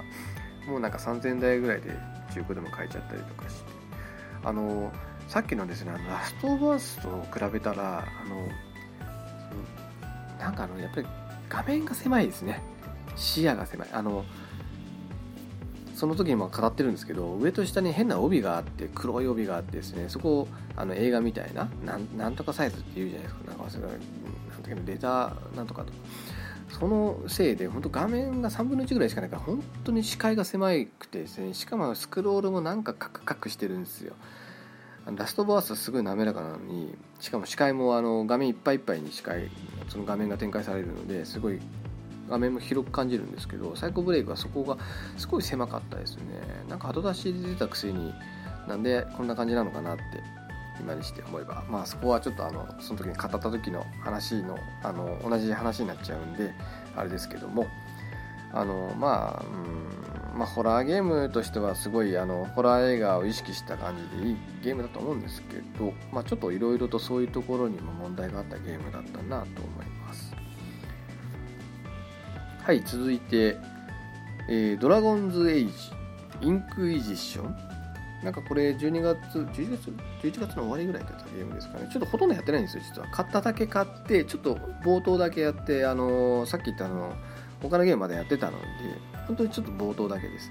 [0.70, 1.90] もうなんか3000台ぐらいで
[2.34, 3.70] 中古でも買えちゃったりとかして。
[4.44, 4.92] あの
[5.28, 8.48] さっきのですねあのラストオブアスと比べたらあの
[10.38, 11.06] なんかあのやっぱり
[11.48, 12.62] 画面が狭いですね。
[13.16, 13.88] 視野が狭い。
[13.92, 14.24] あの
[15.96, 21.70] その時にも語ってるんですけど上と下に変な帯があって黒い帯があってですねそこをあの映画みたいな
[22.16, 23.50] なんとかサイズっていうじゃないですか。
[23.50, 25.92] なんか忘れたなんだけどデータなんとかと。
[26.78, 34.14] そのせいで本当画面が3分の1ぐらいしかないから本当に視界が狭くてですねしかもスクロールもなんかカクカクしてるんですよ。
[35.14, 39.48] ラストバースはすごい滑らかなのにしかも視界もあの画面いっぱいいっぱいに視界
[39.88, 41.60] その画面が展開されるのですごい
[42.28, 44.76] 画面も広く感じるんですけどサイコブレイクはそこが
[45.16, 46.24] すごい狭かったですね。
[46.68, 48.12] なんか後出しで出たくせに
[48.68, 50.02] なんでこんな感じなのかなって
[50.80, 51.64] 今にして思えば。
[51.70, 56.52] まあそこはちょっとあのその時に語った時の話のあの同じ話になっちゃうんで
[56.96, 57.66] あれですけども。
[58.52, 70.34] あのまあうんまあホラーゲームとしてはすごいあのホラー映画を意識した感じでいいゲームだと思うんですけど、まあ、ちょっといろいろとそういうところにも問題があったゲームだったなと思います。
[72.66, 73.58] はい続いて、
[74.48, 75.72] えー、ドラゴンズエイジ
[76.40, 77.56] インクイジション
[78.24, 79.90] なんかこれ12月、11月
[80.20, 81.88] ?11 月の終わりぐらいだったゲームですかね。
[81.92, 83.06] ちょっとほとんどやってないんですよ、実は。
[83.12, 87.14] 買っただけ買って、ちょっと冒頭だけやって、あのー、さっき言ったあの、
[87.62, 88.64] 他のゲームまでやってたので、
[89.28, 90.50] 本当にちょっと冒頭だけです。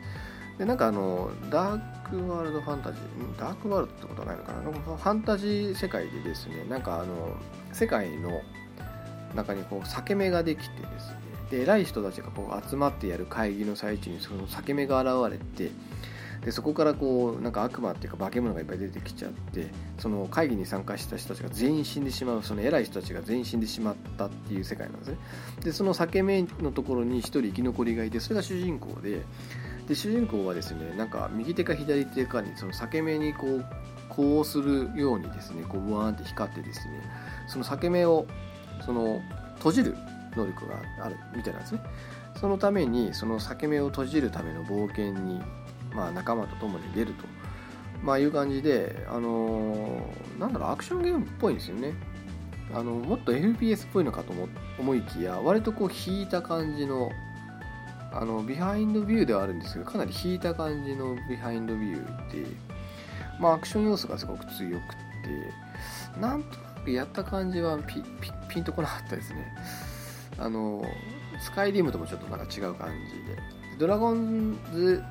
[0.58, 7.36] で、なんかあの、ダークワールドファンタジー、ダークワールドってことはないのかななんかファンタジー世界でですね、なんかあの、
[7.74, 8.42] 世界の
[9.36, 15.72] 中にこう、裂け目ができてですね、で、偉い人たちがこう集まってやる会議の最中にその裂け目が現れて、
[16.46, 19.68] でそこからこうなんか悪魔っていうか化け物がいっぱい出てきちゃって
[19.98, 25.18] その会議に参加した人たちが全員死んでしまうその偉い人たちが全員死んでしまったっていう世界なんですね。
[25.64, 29.24] でその裂け目のところに1人生き残りがいてそれが主人公で
[29.88, 33.66] で主人公はですねなんか右手か左手かにその裂け目にこう
[34.10, 37.02] こうするようにですねこうブワーンって光ってですね
[37.48, 38.28] その裂け目を
[38.86, 39.20] その
[39.56, 39.96] 閉じる
[40.36, 41.82] 能力があるみたいなんですね。
[42.40, 45.42] そのためにその裂け目を閉じるための冒険に
[45.96, 47.24] まあ、仲間と共に出ると、
[48.04, 51.94] まあ、いう感じで、あのー、なんだろうアクションゲームっぽいんですよね。
[52.74, 54.34] あのもっと FPS っぽいのかと
[54.80, 57.12] 思いきや割とこう引いた感じの
[58.12, 62.48] あのビハインドビューではあるんですけどかなり引いた感じのビハインドビューで、
[63.40, 67.78] まあ、アクション要素がすごく強くてなんとなくやった感じは
[68.50, 69.54] ピンとこなかったですね。
[70.38, 70.84] あの
[71.40, 73.38] スカイリムともちょっとなんか違う感じで。
[73.78, 75.04] ドラゴンズ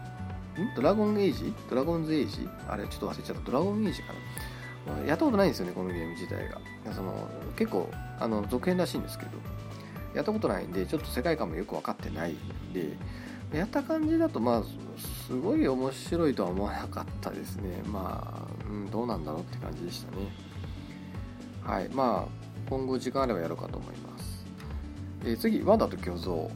[0.59, 0.75] ん？
[0.75, 1.53] ドラゴンエイジ？
[1.69, 2.49] ドラゴンズエイジ？
[2.69, 3.43] あれちょっと忘れちゃった。
[3.43, 4.13] ドラゴンエイジか
[4.87, 5.07] な。
[5.07, 6.61] やったことないんですよねこのゲーム自体が。
[6.93, 9.31] その結構あの続編らしいんですけど。
[10.15, 12.97] やったことないんでちょっと世界観もよく分かってないんで。
[13.53, 14.63] やった感じだとまあ
[15.27, 17.83] すごい面白いとは思わなかったですね。
[17.87, 20.27] まあ、うん、どうなんだろうって感じでしたね。
[21.63, 24.04] はいまあ今後時間あればやろうかと思います、
[25.25, 26.51] え、次ワンダと巨像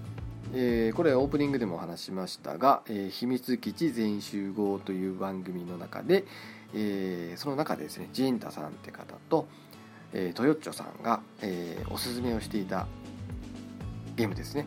[0.54, 6.24] えー、これオープニングでも話しましたが、えー、秘密基地全集合という番組の中で、
[6.74, 9.46] えー、その中でですねジンタさんって方と、
[10.14, 12.86] えー、トヨッチョさんが、え、おすすめをしていた
[14.16, 14.66] ゲームですね。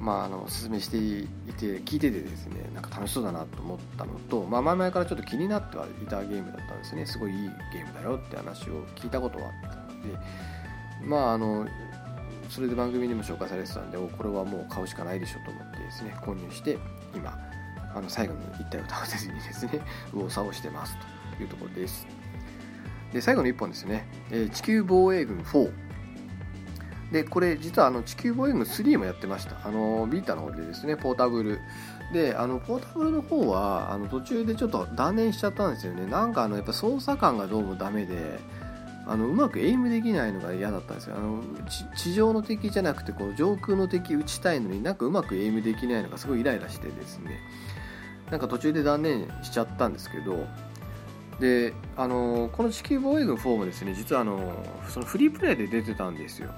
[0.00, 1.28] まあ、あのおすすめしてい
[1.58, 7.38] て聞いててですねなんか楽しそうだなと思ったのと、まあ、前々からちょっと気になってはいたゲームだったんですねすごいいい
[7.72, 10.18] ゲームだよって話を聞いたことはあったので
[11.06, 11.68] まああの
[12.52, 16.76] それで番組にも紹介されてたんでこれはもう買うしかないでしょと思ってですね購入して
[17.14, 17.34] 今
[17.94, 19.80] あの最後に言ったよ歌わせずにですね
[20.12, 20.94] 右往左往してます
[21.38, 22.06] というところです。
[23.10, 25.70] で最後の1本ですね、え、地球防衛軍4
[27.10, 29.56] でこれ実はあの地球防衛軍3もやってました。
[29.66, 31.60] あのビータの方でですねポータブル。
[32.12, 36.04] であのポータブルの方はあの途中でちょっと断念しちゃったんですよね。
[36.04, 38.38] なんかあのやっぱ操作感がどうもダメで
[39.06, 41.16] あのうまくエイムできないのが嫌だったんですよ。
[41.16, 41.42] あの
[41.96, 47.40] 地上の敵じゃなくてこう上空の敵撃ちたいのになんかうまくエイムできないのがすごいイライラしてですね。
[48.30, 50.46] なんか途中で断念しちゃったんですけど
[51.38, 56.50] であのこの地球防衛軍4もですね実はあのそのフリープレイで出てたんですよ。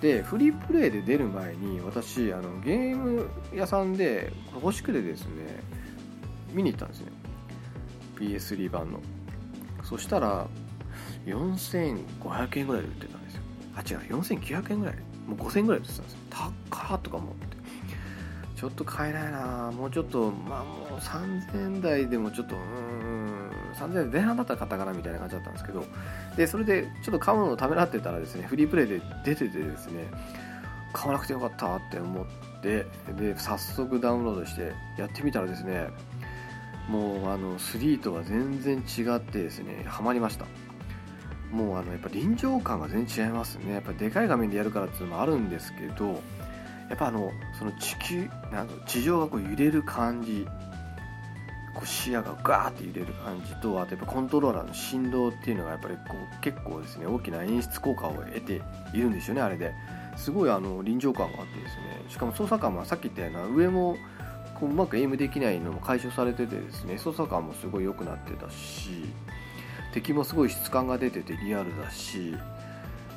[0.00, 5.60] でフリープレイで出る前に私あのゲーム屋さんで欲しくてですね
[6.52, 7.06] 見に行ったんですね。
[8.16, 9.00] PS3 版の。
[9.82, 10.46] そしたら
[11.26, 13.42] 4500円ぐらいで売ってたんですよ。
[13.76, 14.96] あ違う4900円ぐらい。
[15.26, 16.18] もう5000円ぐらいで売ってたんですよ。
[16.70, 17.56] 高っとか思って。
[18.56, 19.72] ちょっと買えないな。
[19.72, 25.84] もうちょっとまあもう3000台でもちょっとうん3000円前半だったら買ったかなみたいな感じだったんですけど。
[26.36, 30.06] でそれでちょっと買うのをためらってたらですねフリープレイで出ててですね
[30.92, 32.26] 買わなくてよかったって思っ
[32.62, 32.86] て
[33.18, 35.88] で早速ダウンロードしてやってみたらですね
[36.88, 40.46] もうあの3とは全然違ってですねハマりました。
[41.52, 43.74] もうあのやっぱ臨場感が全然違いますね。
[43.74, 46.22] やっぱでかい画面でやるからっていうのもあるんですけど
[46.88, 50.46] やっぱあのその地球なん地上がこう揺れる感じ
[51.74, 58.62] こう視野がガーって揺れる感じとあとやっぱコントローラーの振動っていうのがやっぱりこう結構ですね大きな演出効果を得て
[58.94, 59.72] いるんですよねあれで。
[60.16, 62.04] すごいあの臨場感があってですね。
[62.08, 63.96] しかも操作感もさっき言ったような上も
[64.60, 69.06] こううまくエイムできないのも解消されててですね操作感もすごい良くなってたし
[69.92, 72.34] 敵もすごい質感が出ててリアルだし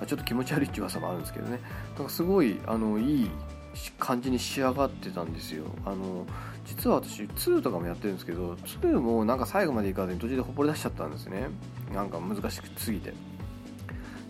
[0.05, 1.59] ちょっと気持ち悪いって噂もあるんですけどね。
[1.93, 3.31] だからすごいあのいい
[3.97, 5.65] 感じに仕上がってたんですよ。
[5.85, 6.25] あの
[6.65, 11.47] 実は私2とかもやってるんですけど2もなんか最後までいかずに途中でほこり出しちゃったんですね。
[11.93, 13.13] なんか難しすぎて。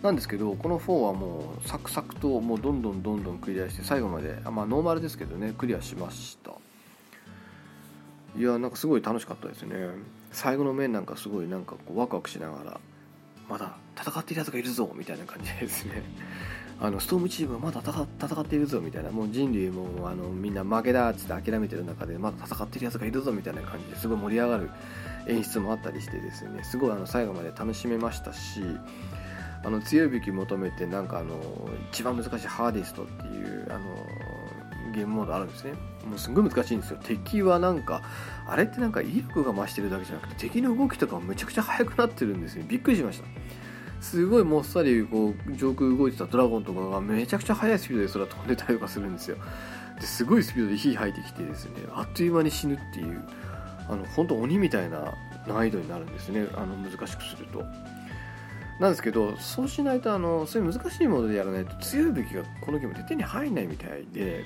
[0.02, 6.52] なんですけどこの4はもうサクサクともうどんどんどんどんクリアして最後まであまあノーマルですけどねクリアしました。
[8.38, 9.74] いやなんかすごい楽しかったですね。
[10.36, 12.78] 最後の面なんかすごいなんかこうワクワクしながら
[13.48, 16.02] まだ戦っているやつがいるぞみたいな感じですね。
[16.78, 18.02] あのストームチームはまだ戦
[18.38, 24.68] っているぞみたいなもう人類もあのみんな負けだっつって諦めてる中でまだ戦っているやつがいるぞみたいな感じですごい盛り上がる
[25.26, 26.62] 演出もあったりしてですね。
[26.64, 28.60] すごいあの最後まで楽しめましたし
[29.64, 31.40] あの強い武器求めてなんかあの
[31.90, 33.80] 一番難しいハーディストっていうあの
[34.96, 35.72] ゲームモードあるんですね。
[36.08, 36.98] もうすごい難しいんですよ。
[37.02, 38.02] 敵はなんか
[38.48, 43.26] あれってなんか威力が増してるだけじゃなくて敵の動きとかもめちゃくちゃ速くなってるんですねびっくりしました。
[44.00, 49.36] すごいもっさりこう上空動いてたドラゴンとかがめちゃくちゃ速いスピードで空飛んでたりとかするんですよ。
[50.00, 53.22] ですごいスピードで火吐いてきてですねあっという間に死ぬっていう
[53.88, 55.14] あの本当鬼みたいな
[55.46, 56.46] 難易度になるんですね。
[56.54, 57.64] あの難しくすると。
[58.78, 64.44] なんですけどそうしないとあのそういう難しいモードでやらないと強い武器がこのゲームで手に入んないみたいで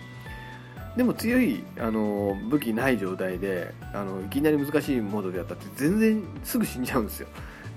[0.96, 7.28] でも強いあの武器ない状態であのいきなり難しいモードでやったって全然すぐ死んじゃうんですよ。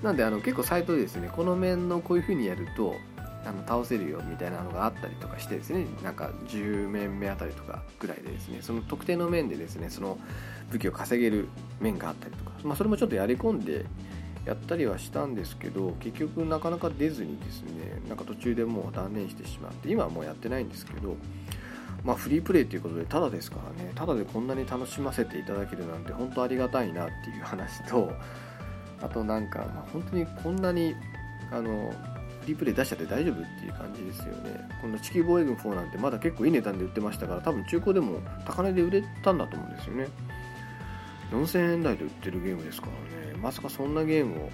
[0.02, 1.30] なんであの結構サイトでですね。
[1.34, 2.94] この面のこういう風にやると
[3.46, 5.86] あの倒せるよみたいなのがあったりとかしてですね。
[6.02, 8.58] なんか10面目あたりとかぐらいでですね。
[8.62, 10.18] その特定の面でですねその
[10.70, 11.48] 武器を稼げる
[11.80, 13.86] 面があったりとか、まあ、それもちょっとやり込んで
[14.44, 21.16] やったりはしたんですけど結局なかなか出ずにですねなんか途中でもう断念してしまって今はもうやってないんですけど
[22.04, 28.12] まあ、フリープレイということでただですからねただでこんなに楽しませていただけるなんて本当ありがたいなっていう話と
[29.00, 30.94] あとなんか、まあ、本当にこんなに
[31.50, 31.92] あの
[32.42, 34.68] フリープレイ出しちゃって大丈夫っていう感じですよね。
[34.82, 40.08] この地球防衛軍4なんてまだ結構いい値段で売ってましたから多分中古でも高値で売れたんだと思うんですよね。
[41.32, 43.38] 4000円台で売ってるゲームですからね。
[43.40, 44.50] まさかそんなゲームを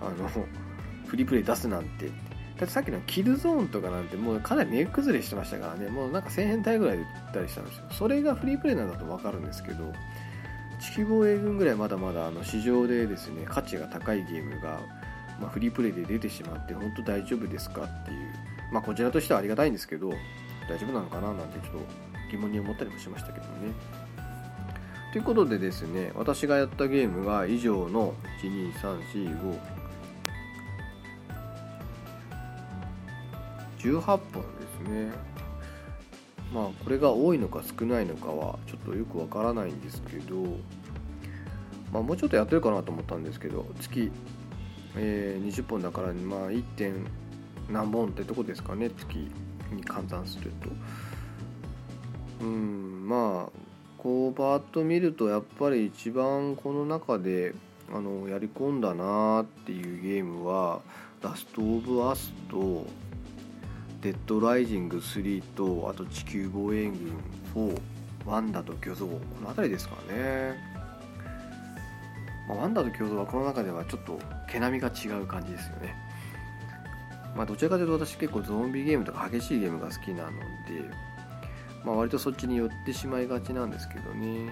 [0.00, 0.28] あの
[1.06, 2.10] フリープレイ出すなんて
[2.58, 5.88] だってさっきのキルゾーンとかなんてもうかなり値崩れしてましたからね。
[5.88, 7.84] もうなんか1000円台ぐらいで売ったりしたんですよ。
[7.90, 9.92] それがフリープレイなんだと分かるんですけど
[10.80, 14.80] 地球防衛軍ぐらいまだまだあの市場でですね価値が高いゲームが、
[15.40, 18.18] まあ、フリープレイで出てしまって本当大丈夫ですかっていう。
[18.72, 20.10] まあこちらとしてはありがたいんですけど
[20.68, 21.78] 大丈夫なのかななんてちょっと
[22.30, 23.72] 疑問に思ったりもしましたけどね。
[25.12, 29.73] ということでですね私がやったゲームが以上の12345
[33.84, 34.20] 18本で
[34.86, 35.12] すね
[36.52, 40.36] まあこれが多いのか少ないのかはちょっとよくわからないんですけど、
[41.92, 44.10] まあ、もうちょっとやってるかなと思ったんですけど月、
[44.96, 46.62] えー、20本だからまあ 1.
[46.62, 47.06] 点
[47.70, 49.16] 何本ってとこですかね月
[49.72, 50.70] に換算すると
[52.44, 53.64] うんまあ
[53.98, 57.54] こうバーッと見るとやっぱり一番この中で
[57.92, 60.82] あのやり込んだなっていうゲームは
[61.22, 62.86] 「ラスト・オブ・アス」と
[64.04, 67.18] デッドライジング3とあと地球防衛軍
[67.54, 67.80] 4
[68.26, 70.54] ワンダと巨像この辺りですかね、
[72.46, 75.94] まあ、ワンダと巨像はこの中ではちょっと毛並みが違う感じですよね。
[77.34, 80.36] まあどちらかというと私結構ゾンビゲームとか激しいゲームが好きなので
[81.82, 84.50] まあ割とそっちに寄ってしまいがちなんですけどね。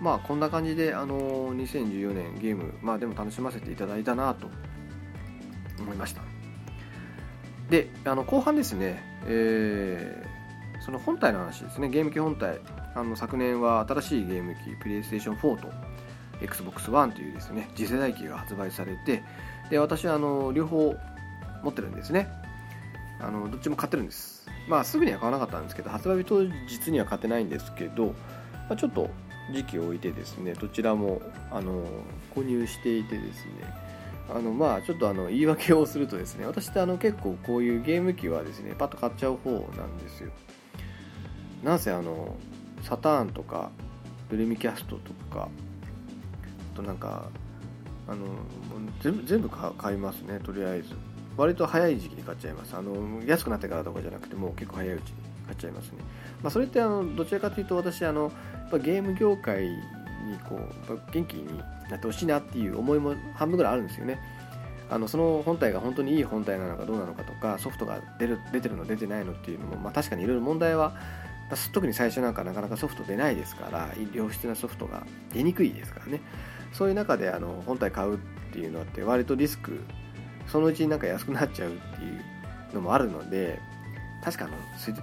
[0.00, 4.48] まあこんな感じであの2014年ゲームまあでも楽しませていただいたなと
[5.78, 6.29] 思いました。
[7.70, 11.88] であの後半ですね、えー、その本体の話ですね。
[11.88, 12.58] ゲーム機本体。
[12.94, 15.68] あの昨年は新しいゲーム機プレイステーション4と
[16.40, 19.22] XBOX1 というですね次世代機が発売されて
[19.70, 20.96] で私はあの両方
[21.62, 22.28] 持ってるんですね。
[23.20, 24.48] あのどっちも買ってるんです。
[24.68, 28.14] まあすぐには買わなかったんですけど発売日当日には買ってないんですけど、ま
[28.70, 29.08] あ、ちょっと
[29.52, 31.84] 時期を置いてですねどちらもあの
[32.34, 33.52] 購入していてですね
[34.34, 40.30] あのまあちょっとあの言い訳をするとですね私ってあの結構こういうゲーム機はですねパッと買っちゃう方なんですよ。
[41.64, 42.36] なんせあの
[42.82, 43.70] サターンとか
[44.28, 45.48] ブルミキャストとか
[46.74, 47.28] あとなんか
[48.08, 48.26] あの
[49.00, 50.94] 全部全部買いますねとりあえず。
[51.36, 52.76] 割と早い時期に買っちゃいます。
[52.76, 55.14] あの安くなってからとかじゃなくてもう結構早いうちに
[55.46, 55.98] 買っちゃいますね、
[56.42, 58.28] まあ、それってあのどちらかというと私あのや
[58.66, 59.78] っぱゲーム業界に
[60.48, 60.56] こ
[60.88, 61.60] う元気に
[61.90, 64.20] なってほしいなっていう思いも半分ぐらいあるんですよね。
[64.90, 70.94] あのその本体が本当にいい本体なのかどうなのかとかソフトが出る出てるの出てないのっていうのも、まあ、確かにいろいろ問題は
[71.72, 76.20] 特に最初なんかなかなかソフト出ないですから良質なソフトが出にくいですからね。
[76.72, 78.18] そういう中であの本体買うっ
[78.52, 79.80] ていうのって割とリスク
[80.46, 82.10] そのうちになんか安くなっちゃうってい
[82.72, 83.60] うのもあるので
[84.24, 84.54] 確かあの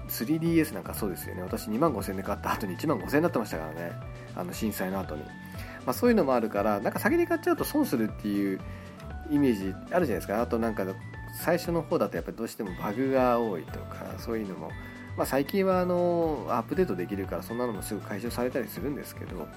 [0.10, 1.42] 3DS なんかそうですよね。
[1.42, 3.92] 私2万5000円で買った後に1万5000円になってましたからね。
[4.36, 5.24] あの震災の後に、
[5.88, 8.60] まあ、そういうのもあるからなんか先に買っちゃうと損するっていう
[9.32, 10.42] イメージあるじゃないですか。
[10.42, 10.86] あとなんか
[11.42, 14.70] 最初の方だとやっぱりどうしてもバグが多いとかそういうのも、
[15.16, 19.48] まあ、最近はあのアップデートできるからそんなのもすぐ解消されたりするんですけど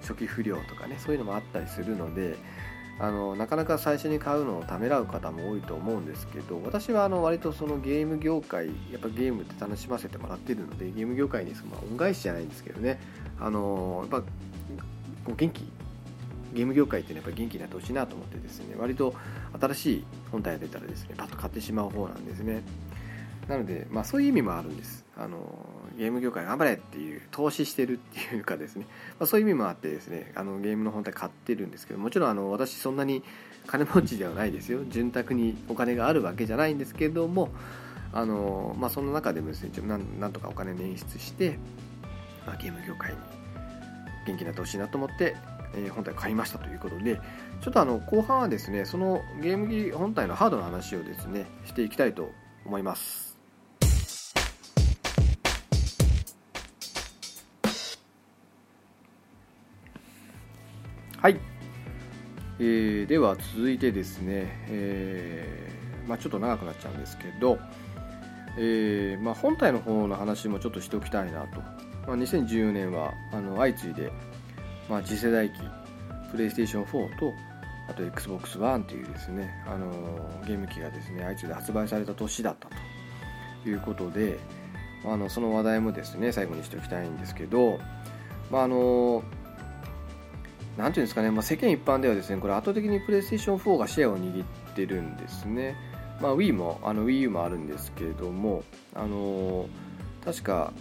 [0.00, 2.36] 初期不良とかねそういうのもあったりするので
[2.98, 13.00] あのなかなか最初に買うのをためらう方も多いと思うんですけど私はあの割とそのゲーム業界やっぱゲームって楽しませてもらってるのでゲーム業界にその恩返しじゃないんですけどね。
[13.38, 14.26] あのやっぱ
[15.24, 15.62] こう元気
[16.54, 19.14] ゲーム業界っていうのはやっぱり元気になってほしいなと思ってですね割と
[19.60, 22.62] 新しい本体が出たらですねパッと買ってしまう方なんですね。
[23.48, 25.04] なので、まあ、そういう意味もあるんです。
[25.16, 25.66] あの
[25.98, 28.86] ゲーム業界頑張れっていう投資してるっていうかですね、
[29.18, 33.22] まあ、そういう意味もあってですねあのゲームの本体買ってるんですけどもちろんあの私そんなに
[33.66, 34.84] 金持ちではないですよ。
[34.88, 37.50] 潤沢にお金があるわけじゃないんですけども
[38.12, 41.58] あの、まあ、その中でもですねなんなんとかお金捻出して、
[42.46, 43.41] まあ、ゲーム業界に
[44.26, 45.36] 元気になってほしいなと思って
[45.74, 47.20] え本体買いましたということで
[47.60, 52.30] ちょっとあの後半はですねそのゲーム機本体のハードの話をですねしていきたいと
[52.64, 53.32] 思います。
[61.22, 61.38] はい、
[62.58, 67.60] えー、では続いてですね、えーまあ、ちょっと長くなっちゃうんですけど、
[68.58, 71.62] えーまあ、本体の方の話もちょっとしておきたいなと、
[72.06, 74.12] まあ、2014年はあの相次いで
[74.88, 75.60] まあ、次世代機
[76.30, 77.32] プレイステーション4と
[77.88, 79.90] あと XBOX ONE というですね、あの
[80.46, 82.68] ゲーム機がですね相次いで発売された年だった
[83.64, 84.38] ということで、
[85.04, 87.78] あのその話題もですね最後にしておきたいんですけど、
[88.50, 89.24] まああの
[90.76, 95.76] なんていうんですかね、まあ、世間一般ではですねこれ圧倒的に PlayStation 4がシェアを握ってるんですね、
[96.20, 98.62] まあ、Wii もあの WiiU もあるんですけれども、
[98.94, 99.68] あの
[100.24, 100.72] 確か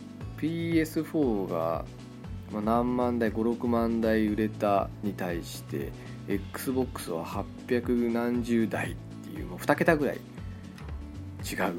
[0.42, 1.86] PS4 が
[2.52, 5.92] 何万台56万台売れたに対して
[6.28, 11.74] XBOX は800何十台っていうもう2桁ぐらい違う、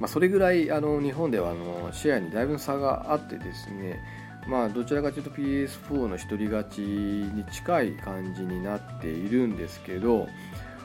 [0.00, 4.00] まあ、それぐらいあの日本ではあのシェアにだいぶ差があってですね
[4.48, 10.28] まあどちらかというと PS4 の一人勝ちに近い感じになっているんですけど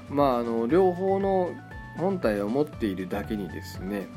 [0.10, 1.52] まああの両方の
[1.98, 4.08] 本体を持っているだけにですね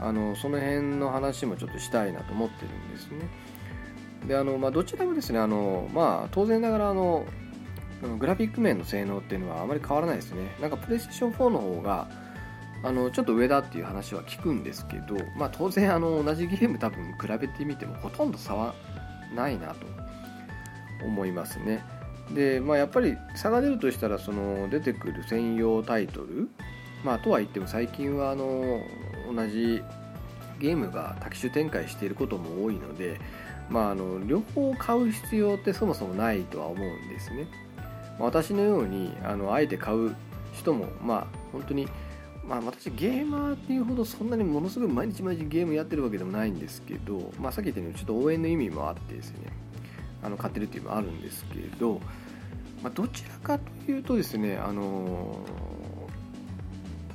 [0.00, 3.28] あのその辺の話もちょっとしたいなと思ってるんですね。
[4.26, 7.26] であの、まあ、どちらもですねあの、まあ、当然ながらあの
[8.18, 10.54] グラフィック面の性能っていうのはあまり変わらないですね。
[10.60, 12.08] なんかプレイステーション4の方が
[12.84, 18.74] あのちょっと上だっていう話は聞くんですけど、まあ、当然あの同じゲーム多分比べてみてもほとんど差は
[19.34, 19.86] ないなと
[21.04, 21.84] 思いますね。
[22.32, 26.48] で、まあ、やっぱり差が出るとしたらその出てくる専用タイトル、
[27.04, 28.80] まあ、とは言っても最近はあの
[29.32, 29.82] 同じ
[30.58, 33.20] ゲームが多機種展開していることも多いので、
[33.70, 37.46] まあ、あの両方買う必要ってそもそもないとは思うんですね。
[38.18, 40.14] ま私のようにあのあえて買う
[40.52, 41.88] 人も、まあ、本当に、
[42.44, 49.52] まあ、私ゲーマーっていうほどそんなにものすごい毎日毎日ゲームやってるわけでもないんですけど、まあ、さっき言ったようにちょっと応援の意味もあってですね
[50.22, 52.00] あの買ってるっていうのもあるんですけど、
[52.82, 55.38] まあ、どちらかというとですねあの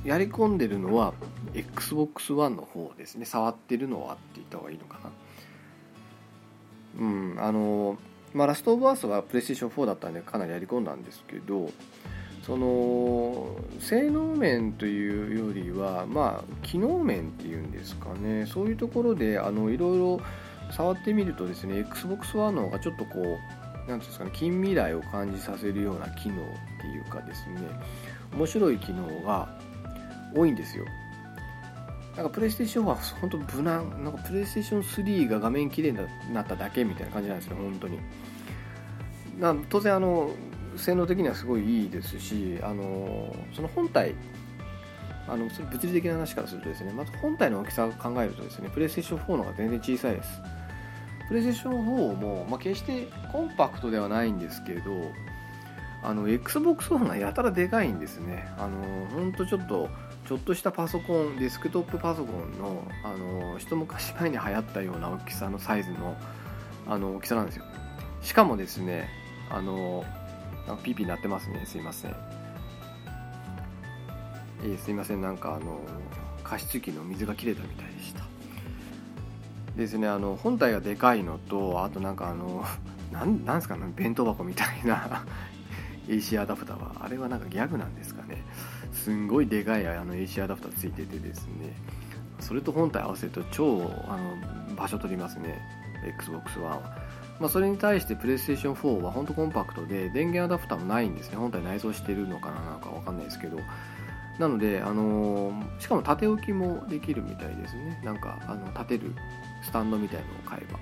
[0.04, 1.14] やり込んでるのは
[1.54, 3.26] XBOX ONE の方ですね。
[3.26, 5.10] 触ってるのはって言った方がいいのかな。
[7.00, 7.98] うんあの
[8.34, 11.72] まあラストオブアースは PlayStation4 だったんでかなりやり込んだんですけど
[12.46, 18.46] その性能面というよりはまあ機能面っていうんですかね。
[18.46, 20.20] そういうところであのいろいろ
[20.72, 23.38] 触ってみるとですね XBOX ONE の方がちょっとこう
[23.88, 26.48] 何ていうんですかね近未来を感じさせるような機能っ
[26.82, 27.62] ていうかですね
[28.34, 29.48] 面白い機能が
[30.36, 30.86] 多いんですよ。
[32.16, 34.04] なんかプレイステーションは本当無難。
[34.04, 35.98] なんかプレイステーション3が画面綺麗に
[36.34, 38.00] なっただけみたいな感じなんですよ本当に。
[39.40, 40.30] な当然あの
[40.76, 44.14] 性能的にはすごいいいですしあのその本体
[45.28, 50.42] あのそれ物理的な話からするとですねまず本体の大きさを考えるとですねプレイステーション4の方が全然小さいです。
[51.28, 55.12] プレイステーション4も、まあ、決してコンパクトではないんですけど
[56.04, 58.46] あの XBOX 1がやたらでかいんですね。
[58.58, 59.90] あの本当ちょっと
[60.26, 66.18] ちょっとしたパソコンデスクトップパソコンのあの一昔前に流行ったような大きさのサイズの
[66.88, 67.66] あの大きさなんですよ。
[68.22, 69.10] しかもですね
[69.50, 70.06] あの
[70.84, 71.66] ピーピー鳴ってますね。
[71.66, 72.16] すいません。
[74.66, 75.22] え、すいません。
[75.22, 75.82] なんかあの
[76.44, 78.24] 加湿器の水が切れたみたいでした。
[79.76, 82.64] ですねあの本体がでかいのとあとなんかあの
[83.12, 85.26] なんなんですかね弁当箱みたいな
[86.08, 86.96] AC アダプターは。
[87.02, 88.43] あれはなんかギャグなんですかね。
[89.04, 91.76] すんごいでかいあの AC アダプターついててですね。
[92.40, 94.18] それと本体合わせると超あ
[94.70, 95.62] の場所取りますね。
[96.18, 96.98] XBOX One は。
[97.40, 101.36] まあ、それに対して PlayStation 4は本当コンパクトで電源アダプターもないんですね。
[101.36, 103.58] 本体内蔵してるのかななんかわかんないですけど。
[104.40, 108.02] なので、あのー、しかも縦置きもできるみたいですね。
[108.06, 109.14] なんかあの立てる
[109.64, 110.80] スタンドみたいのを買えば。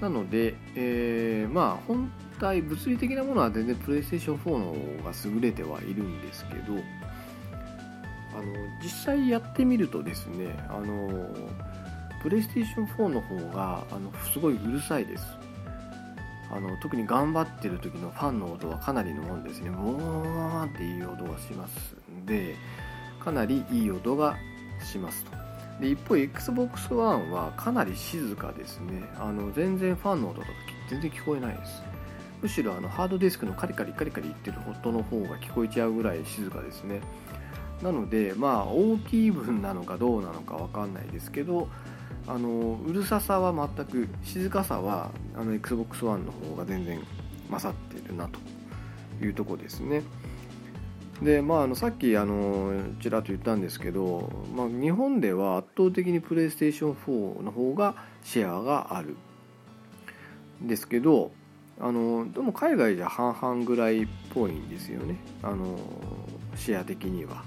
[0.00, 2.10] なので、えー、まあ本
[2.40, 4.72] 体物理的なものは全然 PlayStation 4の方
[5.04, 6.74] が優れてはいるんですけど。
[8.34, 8.44] あの
[8.82, 11.28] 実際やってみるとですねあの
[12.22, 15.24] プレイステーション4の方があのすごいうるさいです。
[16.50, 19.70] あの特に頑張ってる時のファンの音はかなりのもんですね。
[19.70, 22.54] ボーンっていう音がしますんで
[23.20, 24.36] かなりいい音が
[24.84, 25.30] しますと。
[25.80, 29.02] で一方 XBOX ONE はかなり静かですね。
[29.18, 30.52] あの全然ファンの音とか
[30.90, 31.82] 全然聞こえないです。
[32.42, 37.00] むしろあのハードディスクのカリカリカリカリ言ってる音の方が聞こえちゃうぐらい静かですね。
[37.82, 41.68] なのでまあ大きい分なのかどうなのか分かんないですけど
[42.26, 47.02] あのうるささは全く静かさはあの XBOX ONE の方が全然
[47.50, 48.38] 勝ってるなと
[49.24, 50.02] いうとこですね。
[51.20, 59.16] でまあ、あのさっきあのちらっと言ったんですけど、まあ、日本では圧倒的にプレイステーション4の方がシェアがある
[60.64, 61.30] んですけど
[61.78, 65.16] あのでも海外じゃ半々ぐらいっぽいんですよね。
[65.44, 65.78] あの
[66.56, 67.44] シェア的には。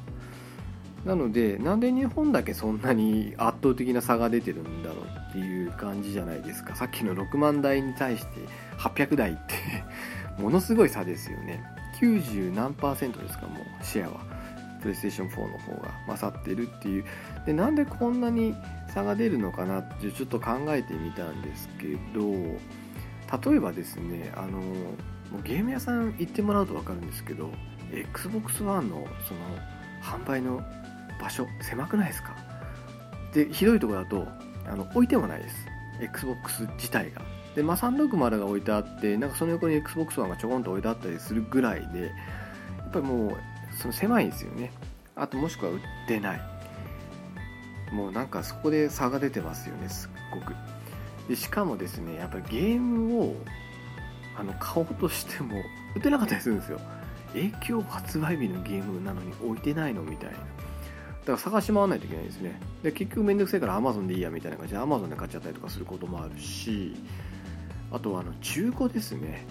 [1.06, 6.76] なのでなんで日本だけそんなに圧倒的な差が出てるんだろうっていう感じじゃないですか。
[6.76, 8.30] さっきの6万台に対して
[8.80, 9.54] 800台って
[10.42, 11.64] ものすごい差ですよね。
[12.02, 14.36] 90何パーセントですかもうシェアは。
[14.82, 17.06] プレイステーション4の方が勝ってるっていう。
[17.46, 18.56] でなんでこんなに
[18.88, 22.32] 差が出るのかなってちょっと考えてみたんですけど
[23.52, 27.52] 例えばですねあのもうゲーム屋さん行ってもらうと分かるんですけど
[27.92, 29.40] XBOX ONE のその
[30.02, 30.64] 販売の
[31.20, 32.36] 場所狭くないですか？
[33.34, 34.28] でひどいとこだと
[34.68, 35.56] あの置いてもないです。
[36.02, 37.22] XBOX 自体が。
[37.56, 42.08] で、まあ、360が置いてあってなんかその横に XBOX1 がちょこんと置いてあったりするぐらいでや
[42.88, 43.38] っぱりもう
[43.78, 44.72] その狭いんですよね。
[45.16, 46.42] あともしくは売ってない。
[47.94, 50.56] もうなんかそこで差が出てますよねすっごく。
[51.30, 53.36] でしかもですねやっぱりゲームを
[54.38, 55.56] あの買おうとしても
[55.96, 56.80] 売ってなかったりするんですよ。
[57.34, 60.38] 影響発売日のゲームなのに置いてないのみたいな。
[61.26, 62.60] から探し回らないといけないですね。
[62.84, 66.96] で結局めんどくせえから Amazon でいいやみたいな感じで Amazon で買っちゃったりとかすることもあるし
[67.92, 69.46] あとはあの中古ですね。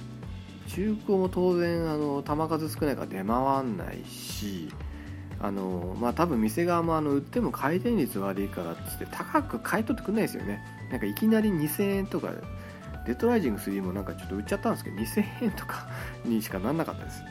[0.69, 4.73] 中古も当然あの球数少ないから出回らないし
[5.39, 10.65] あのまあ多分店側もあの売っても回転率悪いからっつって高く買い取ってくんないですよね。
[10.91, 12.31] なんかいきなり2000円とか
[13.07, 15.87] デッドライジング3もなんかちょっと売っちゃったんですけど2000円とか
[16.25, 17.23] にしかなんなかったです。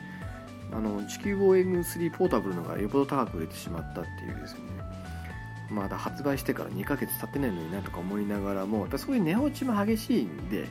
[0.76, 4.60] あの地球防衛軍3ポータブルのがよっぽど高く売れてしまったっていうですね。
[5.70, 10.66] まだ発売してから2ヶ月経ってないのになとか思いながらもやっぱそういう値落ちも激しいんで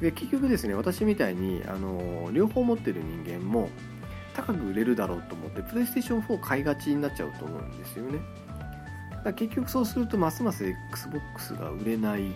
[0.00, 3.68] で結局ですね私みたいにあの両方持ってる人間も
[4.34, 8.20] 高く売れるだろうと思ってプレイステーション4買いがちになっちゃうと思うんですよね。
[9.24, 12.32] だ結局そうするとますます XBOX が売れないっ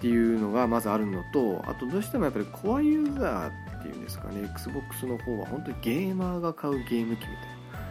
[0.00, 3.52] ていうのがまずあるのとあとどうしてもやっぱりコアユーザーっ
[3.82, 4.48] ていうんですかね。
[4.54, 7.28] XBOX の方は本当にゲーマーが買うゲーム機みたい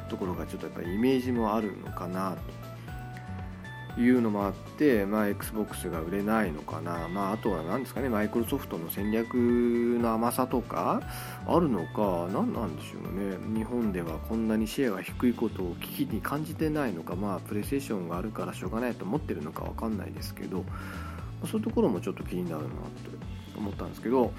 [0.04, 2.36] なところがちょっとやっぱイメージもあるのかな
[3.96, 8.08] というのもあって、まあ、XBOX が売れないのかな、まあ、あとは何ですかね。
[8.08, 11.02] マイクロソフトの戦略の甘さとか
[11.46, 12.30] あるのか。
[12.32, 13.38] 何なんでしょうね。
[13.54, 17.16] 日本ではこんなにシェアが低いことを危機に感じてないのか。
[17.16, 20.64] まあプレイステーションがあるからしょうがないと思ってるのか分かんないですけど。
[21.46, 22.76] そういうところもちょっと気になるなと
[23.58, 24.32] 思ったんですけど。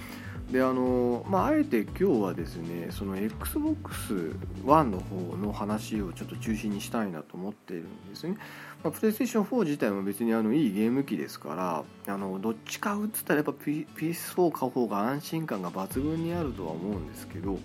[0.51, 8.36] であのまあ、あえて今日はですねその XBOX1 の方の話をちょっと中心にしたいなと思っているんですね。
[8.84, 17.59] まあ、プレイステーション4自体も別にあのいいゲーム機ですからあのどっち買うっつったらやっぱ PS4 買う方が安心感が抜群にあるとは思うんですけど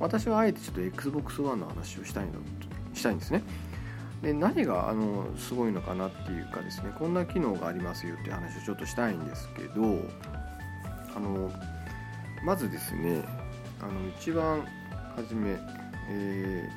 [0.00, 2.32] 私はあえてちょっと XBOX1 の話をしたいの
[2.94, 3.42] したいんですね。
[4.22, 10.00] で何があのすごいのかなっていうかですねこんな機能がありますよっていう話をちょっとしたいんですけど
[11.14, 11.52] あの
[12.44, 13.22] まずですね
[13.80, 14.66] あの一番
[15.16, 15.56] 初め、
[16.10, 16.68] え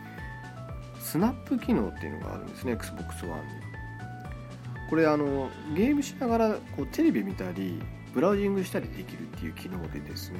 [0.96, 3.68] ー、スナップ機能っていうのがあるんですね XBOX ONE に。
[4.90, 7.82] これあのゲームしながらこうテレビ見たり
[8.14, 10.40] ブラウジングしたりできるっていう機能でですね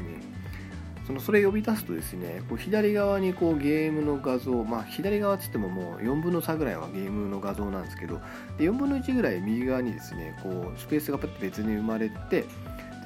[1.06, 8.20] そのそれ呼び出すとですねこう左側にこうゲームの画像まあ左側っつってももう4分の3ぐらいはゲームの画像なんですけど
[8.58, 12.46] で4分の1ぐらい右側にですねこうスペースがパッと別に生まれて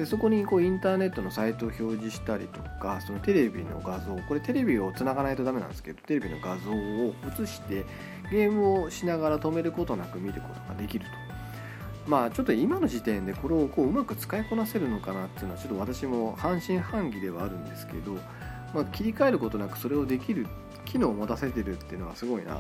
[0.02, 7.86] でそこにこうインターネットのサイトを表示したりとかそのテレビの画像これテレビをつながないとダメなんですけどテレビの画像を映して
[8.32, 11.12] ゲームをしながら止めることなく見ることができると。
[12.10, 18.14] まあちょっと今の時点でこれをこううまく使いこなせるのかなっていうのはちょっと私も半信半疑ではあるんですけど、
[18.74, 20.48] まあ、切り替えることなくそれをできる
[20.86, 22.56] 機能を持たせてるっていうのはすごいな